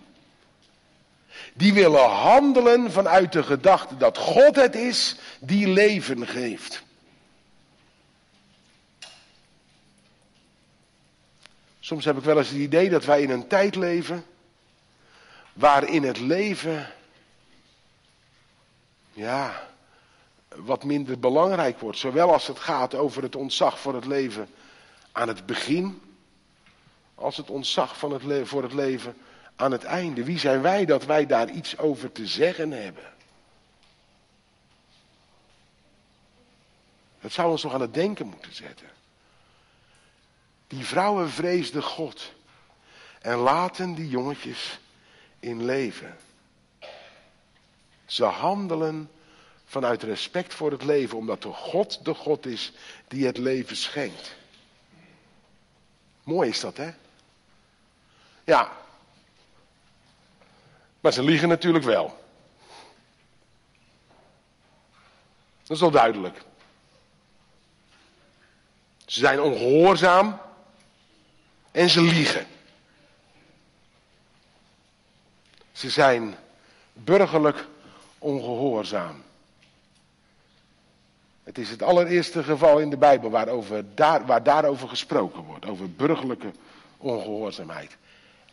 Die 1.56 1.74
willen 1.74 2.10
handelen 2.10 2.92
vanuit 2.92 3.32
de 3.32 3.42
gedachte 3.42 3.96
dat 3.96 4.18
God 4.18 4.56
het 4.56 4.74
is 4.74 5.16
die 5.40 5.68
leven 5.68 6.26
geeft. 6.26 6.82
Soms 11.80 12.04
heb 12.04 12.16
ik 12.16 12.24
wel 12.24 12.38
eens 12.38 12.48
het 12.48 12.58
idee 12.58 12.90
dat 12.90 13.04
wij 13.04 13.22
in 13.22 13.30
een 13.30 13.46
tijd 13.46 13.74
leven 13.74 14.24
waarin 15.52 16.02
het 16.02 16.20
leven, 16.20 16.90
ja, 19.12 19.68
wat 20.54 20.84
minder 20.84 21.18
belangrijk 21.18 21.80
wordt. 21.80 21.98
Zowel 21.98 22.32
als 22.32 22.46
het 22.46 22.58
gaat 22.58 22.94
over 22.94 23.22
het 23.22 23.36
ontzag 23.36 23.78
voor 23.78 23.94
het 23.94 24.06
leven 24.06 24.48
aan 25.12 25.28
het 25.28 25.46
begin, 25.46 26.00
als 27.14 27.36
het 27.36 27.50
ontzag 27.50 27.98
van 27.98 28.12
het 28.12 28.48
voor 28.48 28.62
het 28.62 28.72
leven 28.72 29.16
aan 29.56 29.72
het 29.72 29.84
einde. 29.84 30.24
Wie 30.24 30.38
zijn 30.38 30.62
wij 30.62 30.84
dat 30.84 31.04
wij 31.04 31.26
daar 31.26 31.50
iets 31.50 31.78
over 31.78 32.12
te 32.12 32.26
zeggen 32.26 32.70
hebben? 32.70 33.12
Dat 37.20 37.32
zou 37.32 37.50
ons 37.50 37.62
nog 37.62 37.72
aan 37.74 37.80
het 37.80 37.94
denken 37.94 38.26
moeten 38.26 38.54
zetten. 38.54 38.88
Die 40.66 40.84
vrouwen 40.84 41.30
vreesden 41.30 41.82
God 41.82 42.32
en 43.20 43.36
laten 43.36 43.94
die 43.94 44.08
jongetjes 44.08 44.78
in 45.40 45.64
leven. 45.64 46.16
Ze 48.04 48.24
handelen 48.24 49.10
vanuit 49.64 50.02
respect 50.02 50.54
voor 50.54 50.70
het 50.70 50.84
leven, 50.84 51.18
omdat 51.18 51.42
de 51.42 51.52
God 51.52 52.04
de 52.04 52.14
God 52.14 52.46
is 52.46 52.72
die 53.08 53.26
het 53.26 53.38
leven 53.38 53.76
schenkt. 53.76 54.34
Mooi 56.22 56.48
is 56.48 56.60
dat, 56.60 56.76
hè? 56.76 56.90
Ja, 58.44 58.84
maar 61.04 61.12
ze 61.12 61.22
liegen 61.22 61.48
natuurlijk 61.48 61.84
wel. 61.84 62.18
Dat 65.62 65.76
is 65.76 65.80
wel 65.80 65.90
duidelijk. 65.90 66.42
Ze 69.06 69.18
zijn 69.18 69.40
ongehoorzaam 69.40 70.40
en 71.70 71.90
ze 71.90 72.00
liegen. 72.02 72.46
Ze 75.72 75.90
zijn 75.90 76.36
burgerlijk 76.92 77.66
ongehoorzaam. 78.18 79.22
Het 81.42 81.58
is 81.58 81.70
het 81.70 81.82
allereerste 81.82 82.42
geval 82.42 82.78
in 82.78 82.90
de 82.90 82.96
Bijbel 82.96 83.30
daar, 83.94 84.26
waar 84.26 84.42
daarover 84.42 84.88
gesproken 84.88 85.42
wordt, 85.42 85.66
over 85.66 85.90
burgerlijke 85.90 86.52
ongehoorzaamheid. 86.96 87.96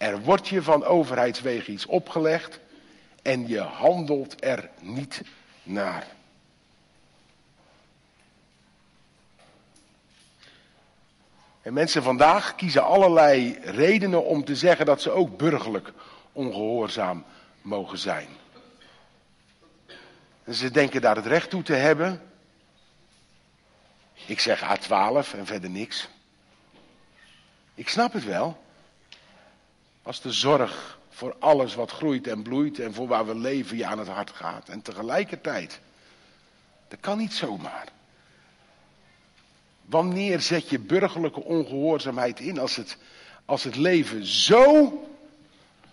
Er 0.01 0.21
wordt 0.21 0.47
je 0.47 0.61
van 0.61 0.83
overheidswegen 0.83 1.73
iets 1.73 1.85
opgelegd 1.85 2.59
en 3.21 3.47
je 3.47 3.59
handelt 3.59 4.43
er 4.43 4.69
niet 4.79 5.21
naar. 5.63 6.07
En 11.61 11.73
mensen 11.73 12.03
vandaag 12.03 12.55
kiezen 12.55 12.83
allerlei 12.83 13.59
redenen 13.63 14.25
om 14.25 14.43
te 14.45 14.55
zeggen 14.55 14.85
dat 14.85 15.01
ze 15.01 15.11
ook 15.11 15.37
burgerlijk 15.37 15.93
ongehoorzaam 16.31 17.25
mogen 17.61 17.97
zijn. 17.97 18.27
Ze 20.51 20.71
denken 20.71 21.01
daar 21.01 21.15
het 21.15 21.25
recht 21.25 21.49
toe 21.49 21.63
te 21.63 21.73
hebben. 21.73 22.21
Ik 24.25 24.39
zeg 24.39 24.61
A12 24.61 25.37
en 25.37 25.45
verder 25.45 25.69
niks. 25.69 26.09
Ik 27.73 27.89
snap 27.89 28.13
het 28.13 28.25
wel. 28.25 28.69
Als 30.03 30.21
de 30.21 30.31
zorg 30.31 30.99
voor 31.09 31.35
alles 31.39 31.75
wat 31.75 31.91
groeit 31.91 32.27
en 32.27 32.41
bloeit 32.41 32.79
en 32.79 32.93
voor 32.93 33.07
waar 33.07 33.25
we 33.25 33.35
leven 33.35 33.77
je 33.77 33.85
aan 33.85 33.99
het 33.99 34.07
hart 34.07 34.29
gaat. 34.29 34.69
En 34.69 34.81
tegelijkertijd, 34.81 35.79
dat 36.87 36.99
kan 36.99 37.17
niet 37.17 37.33
zomaar. 37.33 37.87
Wanneer 39.85 40.41
zet 40.41 40.69
je 40.69 40.79
burgerlijke 40.79 41.43
ongehoorzaamheid 41.43 42.39
in 42.39 42.59
als 42.59 42.75
het, 42.75 42.97
als 43.45 43.63
het 43.63 43.75
leven 43.75 44.25
zo, 44.25 44.93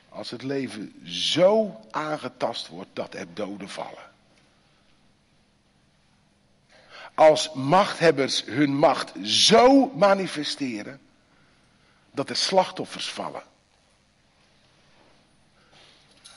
als 0.08 0.30
het 0.30 0.42
leven 0.42 0.94
zo 1.04 1.80
aangetast 1.90 2.68
wordt 2.68 2.90
dat 2.92 3.14
er 3.14 3.26
doden 3.34 3.68
vallen? 3.68 4.06
Als 7.14 7.52
machthebbers 7.52 8.44
hun 8.44 8.76
macht 8.76 9.12
zo 9.22 9.86
manifesteren 9.86 11.00
dat 12.10 12.30
er 12.30 12.36
slachtoffers 12.36 13.10
vallen. 13.10 13.42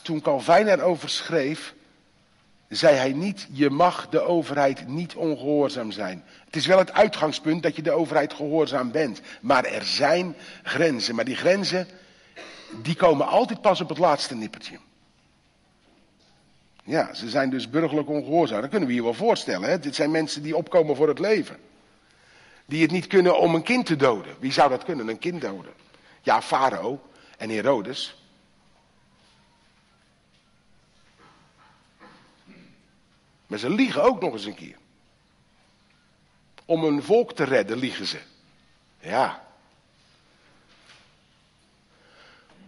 Toen 0.01 0.21
Calvijn 0.21 0.67
erover 0.67 1.09
schreef, 1.09 1.73
zei 2.69 2.95
hij 2.95 3.13
niet, 3.13 3.47
je 3.51 3.69
mag 3.69 4.09
de 4.09 4.21
overheid 4.21 4.87
niet 4.87 5.15
ongehoorzaam 5.15 5.91
zijn. 5.91 6.23
Het 6.45 6.55
is 6.55 6.65
wel 6.65 6.77
het 6.77 6.93
uitgangspunt 6.93 7.63
dat 7.63 7.75
je 7.75 7.81
de 7.81 7.91
overheid 7.91 8.33
gehoorzaam 8.33 8.91
bent. 8.91 9.21
Maar 9.41 9.65
er 9.65 9.85
zijn 9.85 10.35
grenzen. 10.63 11.15
Maar 11.15 11.25
die 11.25 11.35
grenzen, 11.35 11.87
die 12.81 12.95
komen 12.95 13.27
altijd 13.27 13.61
pas 13.61 13.81
op 13.81 13.89
het 13.89 13.97
laatste 13.97 14.35
nippertje. 14.35 14.77
Ja, 16.83 17.13
ze 17.13 17.29
zijn 17.29 17.49
dus 17.49 17.69
burgerlijk 17.69 18.09
ongehoorzaam. 18.09 18.61
Dat 18.61 18.69
kunnen 18.69 18.87
we 18.87 18.93
je 18.93 19.03
wel 19.03 19.13
voorstellen. 19.13 19.69
Hè? 19.69 19.79
Dit 19.79 19.95
zijn 19.95 20.11
mensen 20.11 20.43
die 20.43 20.55
opkomen 20.55 20.95
voor 20.95 21.07
het 21.07 21.19
leven. 21.19 21.57
Die 22.65 22.81
het 22.81 22.91
niet 22.91 23.07
kunnen 23.07 23.39
om 23.39 23.55
een 23.55 23.63
kind 23.63 23.85
te 23.85 23.95
doden. 23.95 24.35
Wie 24.39 24.51
zou 24.51 24.69
dat 24.69 24.83
kunnen, 24.83 25.07
een 25.07 25.19
kind 25.19 25.41
doden? 25.41 25.71
Ja, 26.21 26.41
Farao 26.41 27.01
en 27.37 27.49
Herodes. 27.49 28.20
Maar 33.51 33.59
ze 33.59 33.69
liegen 33.69 34.03
ook 34.03 34.21
nog 34.21 34.33
eens 34.33 34.45
een 34.45 34.55
keer. 34.55 34.75
Om 36.65 36.83
een 36.83 37.03
volk 37.03 37.33
te 37.33 37.43
redden 37.43 37.77
liegen 37.77 38.05
ze. 38.05 38.19
Ja. 38.99 39.43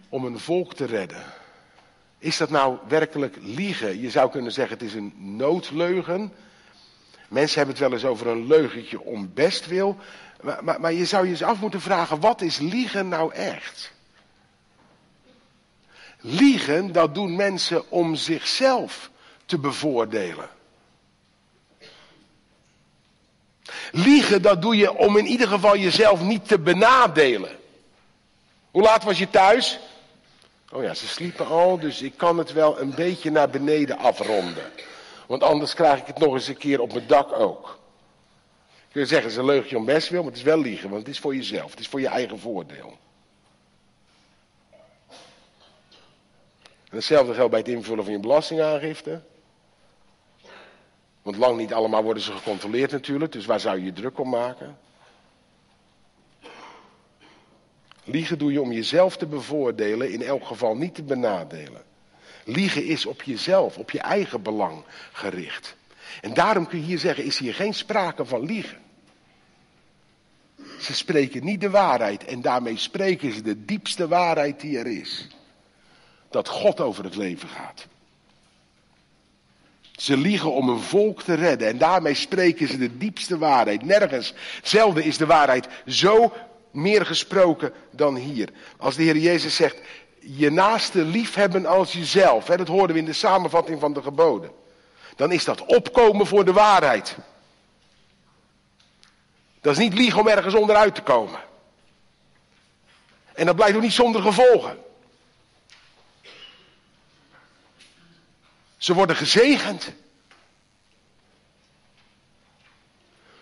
Om 0.10 0.26
een 0.26 0.40
volk 0.40 0.74
te 0.74 0.86
redden. 0.86 1.24
Is 2.18 2.38
dat 2.38 2.50
nou 2.50 2.78
werkelijk 2.88 3.36
liegen? 3.42 4.02
Je 4.02 4.10
zou 4.10 4.32
kunnen 4.32 4.52
zeggen 4.52 4.78
het 4.78 4.88
is 4.88 4.94
een 4.94 5.14
noodleugen. 5.36 6.34
Mensen 7.30 7.58
hebben 7.58 7.76
het 7.76 7.84
wel 7.84 7.94
eens 7.94 8.06
over 8.06 8.28
een 8.28 8.48
leugentje 8.48 9.02
om 9.02 9.34
bestwil. 9.34 9.98
Maar, 10.42 10.64
maar, 10.64 10.80
maar 10.80 10.94
je 10.94 11.06
zou 11.06 11.26
je 11.26 11.32
eens 11.32 11.44
af 11.44 11.60
moeten 11.60 11.82
vragen, 11.82 12.20
wat 12.20 12.42
is 12.42 12.58
liegen 12.58 13.08
nou 13.08 13.34
echt? 13.34 13.92
Liegen, 16.20 16.92
dat 16.92 17.16
doen 17.16 17.36
mensen 17.36 17.92
om 17.92 18.16
zichzelf 18.16 19.12
te 19.46 19.58
bevoordelen. 19.58 20.50
Liegen, 23.96 24.42
dat 24.42 24.62
doe 24.62 24.78
je 24.78 24.98
om 24.98 25.18
in 25.18 25.26
ieder 25.26 25.48
geval 25.48 25.78
jezelf 25.78 26.22
niet 26.22 26.48
te 26.48 26.60
benadelen. 26.60 27.58
Hoe 28.72 28.82
laat 28.82 29.04
was 29.04 29.20
je 29.20 29.30
thuis? 29.30 29.80
Oh 30.72 30.84
ja, 30.84 30.94
ze 30.94 31.08
sliepen 31.08 31.48
al, 31.48 31.80
dus 31.80 32.02
ik 32.02 32.18
kan 32.18 32.38
het 32.38 32.54
wel 32.54 32.80
een 32.80 32.96
beetje 32.96 33.32
naar 33.32 33.50
beneden 33.50 33.98
afronden. 33.98 34.72
Want 35.28 35.44
anders 35.44 35.74
krijg 35.74 36.00
ik 36.00 36.08
het 36.08 36.18
nog 36.18 36.34
eens 36.34 36.48
een 36.48 36.58
keer 36.58 36.82
op 36.82 36.94
mijn 36.94 37.08
dak 37.08 37.40
ook. 37.40 37.80
Kun 38.92 39.02
je 39.02 39.08
zeggen, 39.08 39.30
het 39.30 39.40
is 39.40 39.70
een 39.70 39.78
om 39.78 39.86
best 39.86 40.10
wil, 40.10 40.22
maar 40.22 40.32
het 40.32 40.40
is 40.40 40.46
wel 40.46 40.60
liegen, 40.60 40.90
want 40.90 41.02
het 41.02 41.12
is 41.12 41.20
voor 41.20 41.36
jezelf, 41.36 41.72
het 41.72 41.80
is 41.80 41.88
voor 41.88 42.02
je 42.02 42.08
eigen 42.08 42.40
voordeel. 42.40 42.98
En 46.90 47.00
hetzelfde 47.00 47.34
geldt 47.34 47.52
bij 47.52 47.60
het 47.60 47.70
invullen 47.70 48.04
van 48.04 48.14
je 48.14 48.20
belastingaangifte. 48.20 49.22
Want 51.24 51.38
lang 51.38 51.58
niet 51.58 51.74
allemaal 51.74 52.04
worden 52.04 52.24
ze 52.24 52.32
gecontroleerd 52.32 52.92
natuurlijk, 52.92 53.32
dus 53.32 53.46
waar 53.46 53.60
zou 53.60 53.78
je 53.78 53.86
je 53.86 53.94
druk 53.94 54.20
om 54.20 54.30
maken? 54.30 54.78
Liegen 58.04 58.38
doe 58.38 58.52
je 58.52 58.62
om 58.62 58.72
jezelf 58.72 59.18
te 59.18 59.26
bevoordelen, 59.26 60.12
in 60.12 60.22
elk 60.22 60.46
geval 60.46 60.76
niet 60.76 60.96
te 60.96 61.04
benadelen. 61.04 61.82
Liegen 62.46 62.86
is 62.86 63.06
op 63.06 63.22
jezelf, 63.22 63.78
op 63.78 63.92
je 63.92 64.00
eigen 64.00 64.42
belang 64.42 64.84
gericht. 65.12 65.76
En 66.22 66.34
daarom 66.34 66.68
kun 66.68 66.80
je 66.80 66.86
hier 66.86 67.00
zeggen, 67.00 67.24
is 67.24 67.38
hier 67.38 67.54
geen 67.54 67.74
sprake 67.74 68.26
van 68.26 68.46
liegen. 68.46 68.78
Ze 70.80 70.94
spreken 70.94 71.44
niet 71.44 71.62
de 71.62 71.70
waarheid 71.70 72.26
en 72.26 72.42
daarmee 72.42 72.78
spreken 72.78 73.34
ze 73.34 73.42
de 73.42 73.66
diepste 73.66 74.08
waarheid 74.08 74.60
die 74.60 74.78
er 74.78 74.88
is. 74.88 75.28
Dat 76.30 76.48
God 76.48 76.80
over 76.80 77.04
het 77.04 77.16
leven 77.16 77.50
gaat. 77.50 77.88
Ze 80.04 80.18
liegen 80.18 80.52
om 80.52 80.70
een 80.70 80.80
volk 80.80 81.22
te 81.22 81.34
redden 81.34 81.68
en 81.68 81.78
daarmee 81.78 82.14
spreken 82.14 82.68
ze 82.68 82.78
de 82.78 82.98
diepste 82.98 83.38
waarheid. 83.38 83.86
Nergens, 83.86 84.34
zelden 84.64 85.04
is 85.04 85.18
de 85.18 85.26
waarheid 85.26 85.68
zo 85.88 86.34
meer 86.72 87.06
gesproken 87.06 87.74
dan 87.92 88.16
hier. 88.16 88.50
Als 88.78 88.96
de 88.96 89.04
Heer 89.04 89.18
Jezus 89.18 89.56
zegt, 89.56 89.78
je 90.20 90.52
naaste 90.52 91.02
liefhebben 91.02 91.66
als 91.66 91.94
jezelf. 91.94 92.48
Hè, 92.48 92.58
dat 92.58 92.68
hoorden 92.68 92.94
we 92.96 93.02
in 93.02 93.08
de 93.08 93.14
samenvatting 93.14 93.80
van 93.80 93.94
de 93.94 94.02
geboden. 94.02 94.52
Dan 95.16 95.32
is 95.32 95.46
dat 95.46 95.66
opkomen 95.66 96.28
voor 96.28 96.46
de 96.46 96.54
waarheid. 96.54 97.16
Dat 99.62 99.74
is 99.74 99.80
niet 99.80 99.94
liegen 99.94 100.20
om 100.20 100.28
ergens 100.28 100.56
onderuit 100.56 100.96
te 100.96 101.02
komen. 101.02 101.40
En 103.34 103.46
dat 103.46 103.56
blijft 103.56 103.76
ook 103.76 103.82
niet 103.82 103.94
zonder 103.94 104.22
gevolgen. 104.22 104.78
Ze 108.84 108.94
worden 108.94 109.16
gezegend. 109.16 109.92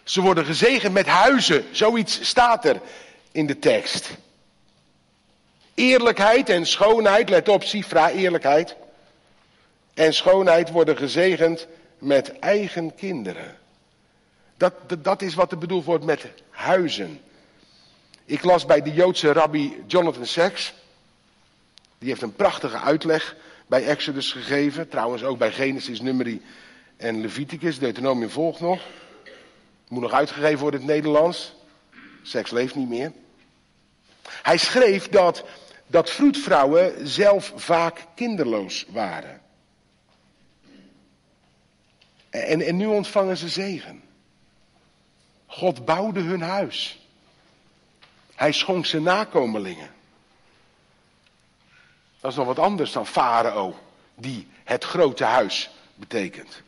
Ze 0.04 0.22
worden 0.22 0.46
gezegend 0.46 0.94
met 0.94 1.08
huizen. 1.08 1.66
Zoiets 1.72 2.28
staat 2.28 2.66
er 2.66 2.82
in 3.32 3.46
de 3.46 3.60
tekst. 3.60 4.10
Eerlijkheid 5.74 6.50
en 6.50 6.66
schoonheid, 6.66 7.30
let 7.30 7.50
op, 7.50 7.64
Sifra, 7.64 8.10
eerlijkheid. 8.10 8.76
En 9.94 10.14
schoonheid 10.14 10.70
worden 10.70 10.98
gezegend 10.98 11.68
met 11.98 12.39
eigen 12.39 12.96
kinderen. 12.96 13.58
Dat, 14.58 14.74
dat, 15.00 15.22
is 15.22 15.34
wat 15.34 15.52
er 15.52 15.58
bedoeld 15.58 15.86
wordt 15.86 16.06
met 16.06 16.26
huizen. 16.50 17.22
Ik 18.26 18.44
las 18.44 18.66
bij 18.66 18.82
de 18.82 18.94
Joodse 18.94 19.32
rabbi 19.32 19.84
Jonathan 19.88 20.26
Sachs. 20.26 20.74
Die 21.98 22.10
heeft 22.10 22.22
een 22.22 22.36
prachtige 22.36 22.78
uitleg 22.78 23.36
bij 23.72 23.86
Exodus 23.86 24.32
gegeven. 24.32 24.89
Trouwens 24.89 25.24
ook 25.24 25.38
bij 25.38 25.51
Genesis, 25.51 26.01
Numeri 26.01 26.41
en 26.97 27.22
Leviticus. 27.22 27.80
Deuteronomium 27.80 28.30
volgt 28.30 28.59
nog. 28.59 28.82
Moet 29.88 30.01
nog 30.01 30.11
uitgegeven 30.11 30.59
worden 30.59 30.82
in 30.82 30.86
het 30.86 30.95
Nederlands. 30.95 31.53
Seks 32.22 32.51
leeft 32.51 32.76
niet 32.76 32.89
meer. 32.89 33.11
Hij 34.24 34.57
schreef 34.57 35.09
dat, 35.09 35.45
dat 35.88 36.09
vroedvrouwen 36.09 37.07
zelf 37.07 37.53
vaak 37.55 38.05
kinderloos 38.15 38.86
waren. 38.89 39.41
En, 42.30 42.61
en 42.61 42.78
nu 42.78 42.86
ontvangen 42.86 43.38
ze 43.38 43.49
zegen. 43.49 44.03
God 45.45 45.86
bouwde 45.86 46.19
hun 46.19 46.41
huis. 46.41 47.07
Hij 48.36 48.51
schonk 48.51 48.86
ze 48.86 49.01
nakomelingen. 49.01 49.89
Dat 52.22 52.32
is 52.32 52.38
nog 52.38 52.45
wat 52.45 52.59
anders 52.59 52.91
dan 52.91 53.07
Farao, 53.07 53.76
die 54.15 54.47
het 54.63 54.84
grote 54.84 55.24
huis 55.24 55.69
betekent. 55.95 56.61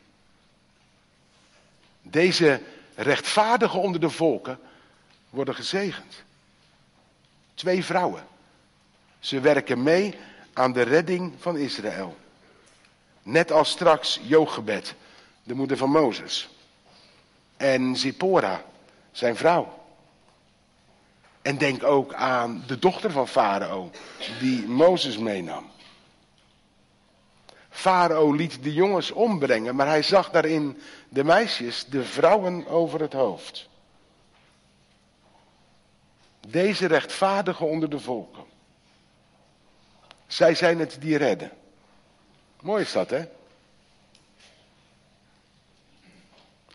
Deze 2.02 2.62
rechtvaardigen 2.96 3.80
onder 3.80 4.02
de 4.02 4.10
volken 4.10 4.60
worden 5.30 5.56
gezegend. 5.56 6.24
Twee 7.54 7.86
vrouwen. 7.86 8.26
Ze 9.20 9.40
werken 9.40 9.84
mee 9.84 10.16
aan 10.54 10.74
de 10.74 10.82
redding 10.82 11.34
van 11.40 11.58
Israël. 11.58 12.18
Net 13.24 13.52
als 13.52 13.70
straks 13.70 14.20
Jochebed, 14.24 14.96
de 15.44 15.54
moeder 15.54 15.78
van 15.78 15.90
Mozes. 15.90 16.50
En 17.58 17.96
Zippora, 17.96 18.64
zijn 19.12 19.36
vrouw. 19.36 19.83
En 21.44 21.58
denk 21.58 21.84
ook 21.84 22.14
aan 22.14 22.64
de 22.68 22.80
dochter 22.80 23.12
van 23.12 23.28
Farao, 23.28 23.92
die 24.40 24.68
Mozes 24.68 25.18
meenam. 25.18 25.72
Farao 27.70 28.32
liet 28.32 28.64
de 28.64 28.74
jongens 28.74 29.12
ombrengen, 29.12 29.76
maar 29.76 29.88
hij 29.88 30.04
zag 30.04 30.30
daarin 30.30 30.82
de 31.10 31.24
meisjes, 31.24 31.86
de 31.86 32.04
vrouwen 32.04 32.68
over 32.68 33.02
het 33.02 33.14
hoofd. 33.14 33.70
Deze 36.48 36.86
rechtvaardigen 36.86 37.68
onder 37.68 37.90
de 37.90 38.00
volken. 38.00 38.44
Zij 40.28 40.56
zijn 40.56 40.80
het 40.80 40.98
die 41.00 41.18
redden. 41.18 41.52
Mooi 42.62 42.84
is 42.84 42.92
dat, 42.92 43.10
hè? 43.10 43.26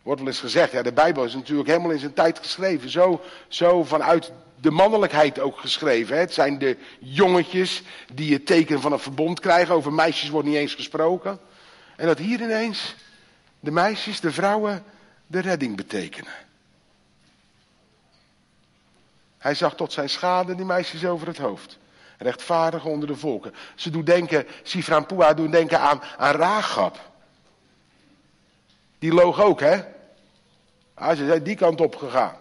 Wordt 0.02 0.20
wel 0.20 0.30
eens 0.30 0.40
gezegd, 0.40 0.72
ja, 0.72 0.82
de 0.82 0.92
Bijbel 0.92 1.24
is 1.24 1.34
natuurlijk 1.34 1.68
helemaal 1.68 1.90
in 1.90 1.98
zijn 1.98 2.14
tijd 2.14 2.38
geschreven. 2.38 2.90
Zo, 2.90 3.20
zo 3.48 3.84
vanuit 3.84 4.32
de 4.60 4.70
mannelijkheid 4.70 5.40
ook 5.40 5.58
geschreven. 5.58 6.14
Hè? 6.14 6.20
Het 6.20 6.34
zijn 6.34 6.58
de 6.58 6.76
jongetjes 6.98 7.82
die 8.12 8.32
het 8.32 8.46
teken 8.46 8.80
van 8.80 8.92
een 8.92 8.98
verbond 8.98 9.40
krijgen. 9.40 9.74
Over 9.74 9.92
meisjes 9.92 10.28
wordt 10.28 10.48
niet 10.48 10.56
eens 10.56 10.74
gesproken. 10.74 11.38
En 11.96 12.06
dat 12.06 12.18
hier 12.18 12.40
ineens 12.40 12.94
de 13.60 13.70
meisjes, 13.70 14.20
de 14.20 14.32
vrouwen, 14.32 14.84
de 15.26 15.40
redding 15.40 15.76
betekenen. 15.76 16.32
Hij 19.38 19.54
zag 19.54 19.74
tot 19.74 19.92
zijn 19.92 20.08
schade 20.08 20.54
die 20.54 20.64
meisjes 20.64 21.04
over 21.04 21.26
het 21.26 21.38
hoofd. 21.38 21.78
Rechtvaardig 22.18 22.84
onder 22.84 23.08
de 23.08 23.16
volken. 23.16 23.54
Ze 23.74 23.90
doen 23.90 24.04
denken, 24.04 24.46
Sifran 24.62 25.06
Pua 25.06 25.34
denken 25.34 25.80
aan, 25.80 26.02
aan. 26.16 26.92
Die 28.98 29.12
loog 29.12 29.40
ook, 29.40 29.60
hè? 29.60 29.76
Ze 30.98 31.26
zijn 31.26 31.42
die 31.42 31.56
kant 31.56 31.80
op 31.80 31.96
gegaan. 31.96 32.36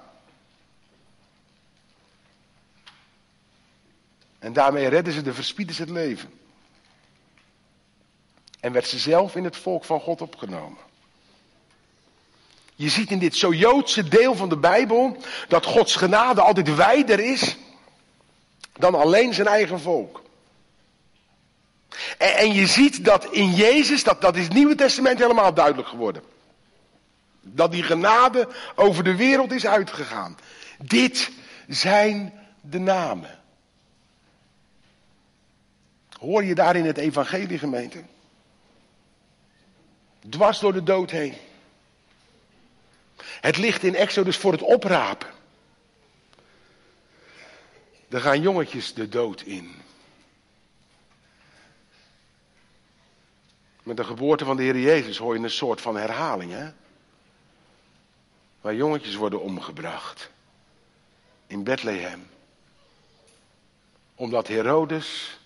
En 4.39 4.53
daarmee 4.53 4.88
redden 4.88 5.14
ze 5.14 5.22
de 5.22 5.34
verspieders 5.34 5.78
het 5.78 5.89
leven. 5.89 6.30
En 8.60 8.72
werd 8.72 8.88
ze 8.88 8.99
zelf 8.99 9.36
in 9.36 9.43
het 9.43 9.58
volk 9.58 9.86
van 9.86 9.99
God 9.99 10.22
opgenomen. 10.22 10.78
Je 12.76 12.89
ziet 12.89 13.12
in 13.12 13.20
dit 13.20 13.36
zo 13.36 13.53
Joodse 13.53 14.08
deel 14.08 14.36
van 14.36 14.49
de 14.49 14.58
Bijbel 14.58 15.18
dat 15.47 15.66
Gods 15.66 15.95
genade 15.95 16.41
altijd 16.41 16.76
wijder 16.76 17.20
is 17.20 17.58
dan 18.74 18.95
alleen 18.95 19.34
zijn 19.34 19.47
eigen 19.47 19.80
volk. 19.80 20.22
En, 22.18 22.36
en, 22.36 22.53
je 22.53 22.68
ziet 22.68 23.05
dat 23.05 23.26
in 23.26 23.53
Jezus, 23.53 24.03
dat, 24.03 24.22
dat 24.22 24.36
is 24.36 24.43
het 24.43 24.53
Nieuwe 24.53 24.76
Testament 24.76 25.20
helemaal 25.20 25.53
duidelijk 25.53 25.88
geworden. 25.88 26.24
Dat 27.56 27.72
die 27.72 27.84
genade 27.84 28.48
over 28.76 29.04
de 29.04 29.16
wereld 29.16 29.52
is 29.52 29.66
uitgegaan. 29.66 30.38
Dit 30.78 31.32
zijn 31.68 32.34
de 32.62 32.80
namen. 32.80 33.39
Hoor 36.20 36.43
je 36.43 36.56
daarin 36.56 36.86
het 36.86 36.98
evangelie 36.98 37.60
gemeente? 37.60 38.04
Dwars 40.30 40.60
door 40.60 40.74
de 40.74 40.84
dood 40.84 41.12
heen. 41.12 41.34
Het 43.22 43.58
ligt 43.58 43.84
in 43.84 43.95
Exodus 43.95 44.38
voor 44.38 44.52
het 44.52 44.62
oprapen. 44.62 45.28
Er 48.10 48.22
gaan 48.22 48.41
jongetjes 48.41 48.93
de 48.93 49.10
dood 49.10 49.41
in. 49.41 49.76
Met 53.84 53.98
de 53.98 54.04
geboorte 54.04 54.45
van 54.45 54.58
de 54.58 54.64
Heer 54.64 54.80
Jezus 54.80 55.18
hoor 55.18 55.38
je 55.38 55.43
een 55.43 55.50
soort 55.50 55.82
van 55.82 55.98
herhaling, 55.98 56.52
hè? 56.52 56.70
Waar 58.68 58.76
jongetjes 58.76 59.15
worden 59.15 59.41
omgebracht. 59.41 60.30
In 61.45 61.63
Bethlehem. 61.63 62.30
Omdat 64.15 64.47
Herodes 64.47 65.39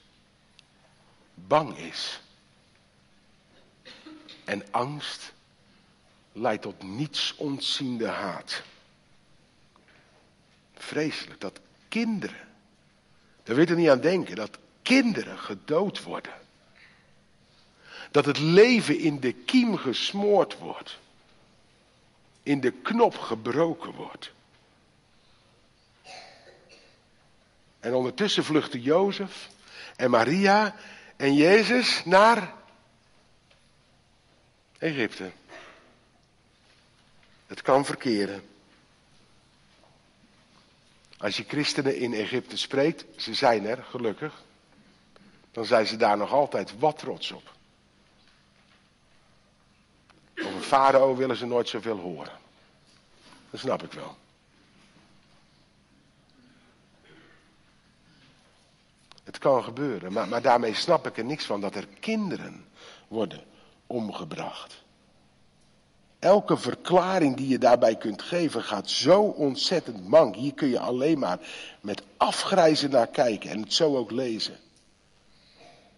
bang 1.34 1.78
is. 1.78 2.22
En 4.44 4.64
angst 4.72 5.34
leidt 6.32 6.62
tot 6.62 6.84
niets 6.84 7.36
ontziende 7.36 8.08
haat. 8.08 8.62
Vreselijk 10.74 11.42
dat 11.42 11.60
kinderen, 11.88 12.48
daar 13.44 13.56
wil 13.56 13.68
je 13.68 13.76
niet 13.76 13.90
aan 13.90 14.02
denken, 14.02 14.36
dat 14.36 14.58
kinderen 14.82 15.40
gedood 15.40 16.04
worden. 16.04 16.34
Dat 18.12 18.26
het 18.26 18.40
leven 18.40 19.00
in 19.00 19.20
de 19.20 19.34
kiem 19.34 19.78
gesmoord 19.78 20.58
wordt. 20.58 21.00
In 22.44 22.60
de 22.60 22.72
knop 22.72 23.18
gebroken 23.18 23.92
wordt. 23.92 24.32
En 27.80 27.94
ondertussen 27.94 28.44
vluchten 28.44 28.82
Jozef 28.82 29.50
en 29.96 30.10
Maria 30.10 30.76
en 31.16 31.34
Jezus 31.34 32.06
naar 32.06 32.54
Egypte. 34.78 35.32
Het 37.48 37.62
kan 37.62 37.86
verkeren. 37.86 38.44
Als 41.18 41.38
je 41.38 41.44
christenen 41.48 41.98
in 41.98 42.14
Egypte 42.14 42.58
spreekt, 42.58 43.06
ze 43.22 43.34
zijn 43.34 43.66
er 43.66 43.84
gelukkig, 43.84 44.44
dan 45.52 45.66
zijn 45.66 45.88
ze 45.88 45.98
daar 45.98 46.18
nog 46.18 46.32
altijd 46.32 46.80
wat 46.80 46.98
trots 46.98 47.32
op. 47.32 47.54
Over 50.44 50.61
farao 50.72 51.16
willen 51.16 51.36
ze 51.38 51.46
nooit 51.46 51.70
zoveel 51.70 51.98
horen. 51.98 52.32
Dat 53.50 53.60
snap 53.60 53.84
ik 53.84 53.92
wel. 53.92 54.16
Het 59.24 59.38
kan 59.38 59.64
gebeuren, 59.64 60.14
maar, 60.14 60.28
maar 60.28 60.42
daarmee 60.42 60.74
snap 60.74 61.08
ik 61.08 61.18
er 61.18 61.26
niks 61.26 61.46
van 61.46 61.62
dat 61.62 61.76
er 61.76 61.88
kinderen 62.00 62.66
worden 63.08 63.44
omgebracht. 63.88 64.84
Elke 66.20 66.58
verklaring 66.58 67.38
die 67.38 67.48
je 67.48 67.58
daarbij 67.58 67.96
kunt 67.96 68.22
geven 68.22 68.64
gaat 68.64 68.90
zo 68.90 69.22
ontzettend 69.22 70.08
mank. 70.08 70.36
Hier 70.36 70.54
kun 70.54 70.68
je 70.68 70.80
alleen 70.80 71.20
maar 71.20 71.40
met 71.82 72.04
afgrijzen 72.18 72.90
naar 72.90 73.08
kijken 73.08 73.50
en 73.50 73.62
het 73.62 73.74
zo 73.74 73.98
ook 73.98 74.12
lezen. 74.12 74.58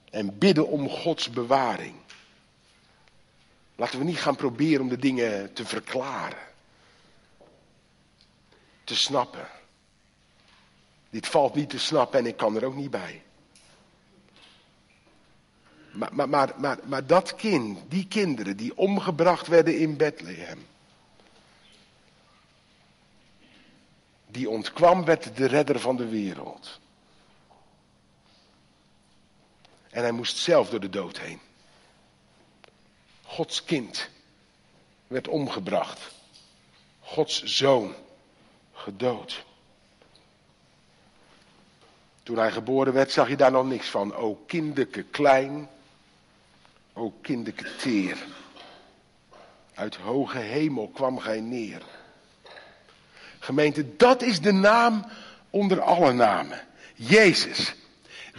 En 0.10 0.38
bidden 0.38 0.68
om 0.68 0.90
Gods 0.90 1.30
bewaring. 1.30 2.03
Laten 3.84 4.00
we 4.00 4.06
niet 4.06 4.20
gaan 4.20 4.36
proberen 4.36 4.82
om 4.82 4.90
de 4.90 4.98
dingen 4.98 5.54
te 5.54 5.66
verklaren. 5.66 6.48
Te 8.84 8.96
snappen. 8.96 9.48
Dit 11.10 11.28
valt 11.28 11.56
niet 11.56 11.70
te 11.70 11.80
snappen 11.80 12.20
en 12.20 12.26
ik 12.26 12.38
kan 12.38 12.56
er 12.56 12.66
ook 12.66 12.76
niet 12.76 12.90
bij. 12.90 13.24
Maar, 15.92 16.16
maar, 16.16 16.30
maar, 16.30 16.54
maar, 16.58 16.80
maar 16.84 17.08
dat 17.08 17.36
kind, 17.36 17.80
die 17.88 18.08
kinderen 18.08 18.58
die 18.58 18.78
omgebracht 18.78 19.48
werden 19.48 19.78
in 19.78 19.98
Bethlehem. 19.98 20.66
Die 24.28 24.50
ontkwam 24.50 25.06
werd 25.06 25.36
de 25.36 25.46
redder 25.46 25.80
van 25.80 25.96
de 25.96 26.08
wereld. 26.08 26.80
En 29.90 30.02
hij 30.02 30.12
moest 30.12 30.38
zelf 30.38 30.70
door 30.70 30.80
de 30.80 30.90
dood 30.90 31.20
heen. 31.20 31.40
Gods 33.34 33.64
kind 33.64 34.10
werd 35.08 35.28
omgebracht. 35.28 36.00
Gods 37.00 37.44
zoon 37.44 37.96
gedood. 38.74 39.44
Toen 42.24 42.38
hij 42.38 42.52
geboren 42.52 42.94
werd, 42.94 43.12
zag 43.12 43.30
je 43.30 43.36
daar 43.36 43.52
nog 43.52 43.66
niks 43.66 43.88
van. 43.88 44.16
O 44.16 44.44
kinderke 44.48 45.04
klein, 45.04 45.70
o 46.94 47.14
kinderke 47.22 47.76
teer. 47.76 48.18
Uit 49.74 49.96
hoge 49.96 50.40
hemel 50.40 50.88
kwam 50.88 51.20
gij 51.20 51.40
neer. 51.40 51.82
Gemeente, 53.40 53.96
dat 53.96 54.22
is 54.22 54.42
de 54.42 54.52
naam 54.52 55.06
onder 55.50 55.82
alle 55.82 56.12
namen. 56.12 56.62
Jezus. 56.96 57.76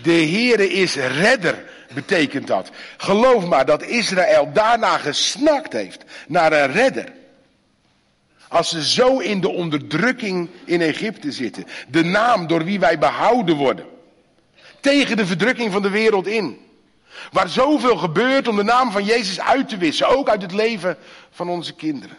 De 0.02 0.12
Heere 0.12 0.70
is 0.70 0.94
redder, 0.94 1.70
betekent 1.94 2.46
dat. 2.46 2.70
Geloof 2.96 3.46
maar 3.46 3.66
dat 3.66 3.82
Israël 3.82 4.52
daarna 4.52 4.98
gesnakt 4.98 5.72
heeft 5.72 6.04
naar 6.28 6.52
een 6.52 6.72
redder. 6.72 7.12
Als 8.48 8.68
ze 8.68 8.84
zo 8.84 9.18
in 9.18 9.40
de 9.40 9.48
onderdrukking 9.48 10.50
in 10.64 10.80
Egypte 10.80 11.32
zitten. 11.32 11.66
De 11.88 12.04
naam 12.04 12.46
door 12.46 12.64
wie 12.64 12.80
wij 12.80 12.98
behouden 12.98 13.56
worden. 13.56 13.86
Tegen 14.80 15.16
de 15.16 15.26
verdrukking 15.26 15.72
van 15.72 15.82
de 15.82 15.90
wereld 15.90 16.26
in. 16.26 16.58
Waar 17.32 17.48
zoveel 17.48 17.96
gebeurt 17.96 18.48
om 18.48 18.56
de 18.56 18.62
naam 18.62 18.90
van 18.90 19.04
Jezus 19.04 19.40
uit 19.40 19.68
te 19.68 19.76
wissen. 19.76 20.08
Ook 20.08 20.28
uit 20.28 20.42
het 20.42 20.52
leven 20.52 20.98
van 21.30 21.48
onze 21.48 21.74
kinderen. 21.74 22.18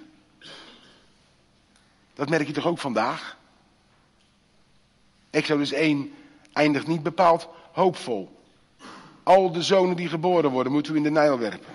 Dat 2.13 2.29
merk 2.29 2.47
je 2.47 2.53
toch 2.53 2.67
ook 2.67 2.79
vandaag? 2.79 3.37
Exodus 5.29 5.71
1 5.71 6.13
eindigt 6.53 6.87
niet 6.87 7.03
bepaald 7.03 7.47
hoopvol. 7.75 8.39
Al 9.23 9.51
de 9.51 9.61
zonen 9.61 9.95
die 9.95 10.07
geboren 10.07 10.51
worden, 10.51 10.71
moeten 10.71 10.91
we 10.91 10.97
in 10.97 11.03
de 11.03 11.11
Nijl 11.11 11.39
werpen. 11.39 11.73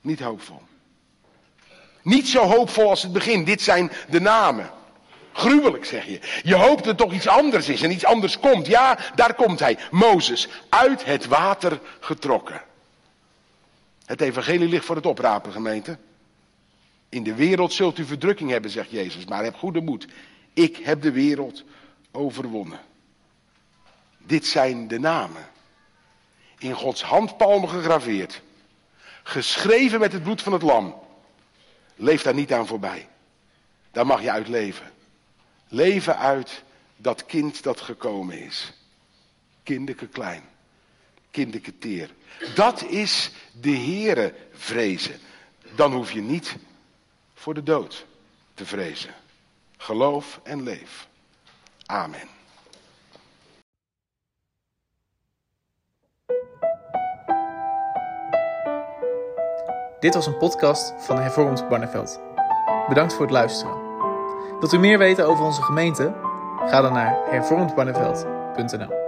Niet 0.00 0.20
hoopvol. 0.20 0.62
Niet 2.02 2.28
zo 2.28 2.42
hoopvol 2.42 2.88
als 2.88 3.02
het 3.02 3.12
begin. 3.12 3.44
Dit 3.44 3.62
zijn 3.62 3.92
de 4.10 4.20
namen. 4.20 4.70
Gruwelijk, 5.32 5.84
zeg 5.84 6.06
je. 6.06 6.40
Je 6.42 6.54
hoopt 6.54 6.84
dat 6.84 6.96
toch 6.96 7.12
iets 7.12 7.26
anders 7.26 7.68
is 7.68 7.82
en 7.82 7.90
iets 7.90 8.04
anders 8.04 8.38
komt. 8.40 8.66
Ja, 8.66 8.98
daar 9.14 9.34
komt 9.34 9.58
hij. 9.58 9.78
Mozes, 9.90 10.48
uit 10.68 11.04
het 11.04 11.26
water 11.26 11.80
getrokken. 12.00 12.62
Het 14.04 14.20
evangelie 14.20 14.68
ligt 14.68 14.84
voor 14.84 14.96
het 14.96 15.06
oprapen, 15.06 15.52
gemeente. 15.52 15.98
In 17.08 17.22
de 17.22 17.34
wereld 17.34 17.72
zult 17.72 17.98
u 17.98 18.04
verdrukking 18.04 18.50
hebben, 18.50 18.70
zegt 18.70 18.90
Jezus, 18.90 19.24
maar 19.24 19.44
heb 19.44 19.56
goede 19.56 19.80
moed. 19.80 20.06
Ik 20.52 20.76
heb 20.76 21.02
de 21.02 21.12
wereld 21.12 21.64
overwonnen. 22.12 22.80
Dit 24.26 24.46
zijn 24.46 24.88
de 24.88 24.98
namen. 24.98 25.48
In 26.58 26.72
Gods 26.72 27.02
handpalmen 27.02 27.68
gegraveerd. 27.68 28.42
Geschreven 29.22 30.00
met 30.00 30.12
het 30.12 30.22
bloed 30.22 30.42
van 30.42 30.52
het 30.52 30.62
lam. 30.62 30.94
Leef 31.94 32.22
daar 32.22 32.34
niet 32.34 32.52
aan 32.52 32.66
voorbij. 32.66 33.08
Daar 33.90 34.06
mag 34.06 34.22
je 34.22 34.30
uit 34.30 34.48
leven. 34.48 34.92
Leven 35.68 36.18
uit 36.18 36.62
dat 36.96 37.26
kind 37.26 37.62
dat 37.62 37.80
gekomen 37.80 38.38
is. 38.38 38.72
Kinderke 39.62 40.06
klein. 40.06 40.42
Kinderke 41.30 41.78
teer. 41.78 42.10
Dat 42.54 42.82
is 42.82 43.30
de 43.60 43.76
Here 43.76 44.34
vrezen. 44.52 45.20
Dan 45.74 45.92
hoef 45.92 46.12
je 46.12 46.20
niet 46.20 46.56
voor 47.34 47.54
de 47.54 47.62
dood 47.62 48.06
te 48.54 48.66
vrezen. 48.66 49.14
Geloof 49.76 50.40
en 50.42 50.62
leef. 50.62 51.08
Amen. 51.86 52.35
Dit 60.00 60.14
was 60.14 60.26
een 60.26 60.36
podcast 60.36 60.94
van 60.96 61.18
Hervormd 61.18 61.68
Barneveld. 61.68 62.20
Bedankt 62.88 63.12
voor 63.12 63.22
het 63.22 63.30
luisteren. 63.30 63.74
Wilt 64.58 64.72
u 64.72 64.78
meer 64.78 64.98
weten 64.98 65.26
over 65.26 65.44
onze 65.44 65.62
gemeente? 65.62 66.14
Ga 66.66 66.80
dan 66.80 66.92
naar 66.92 67.18
hervormdbarneveld.nl 67.24 69.05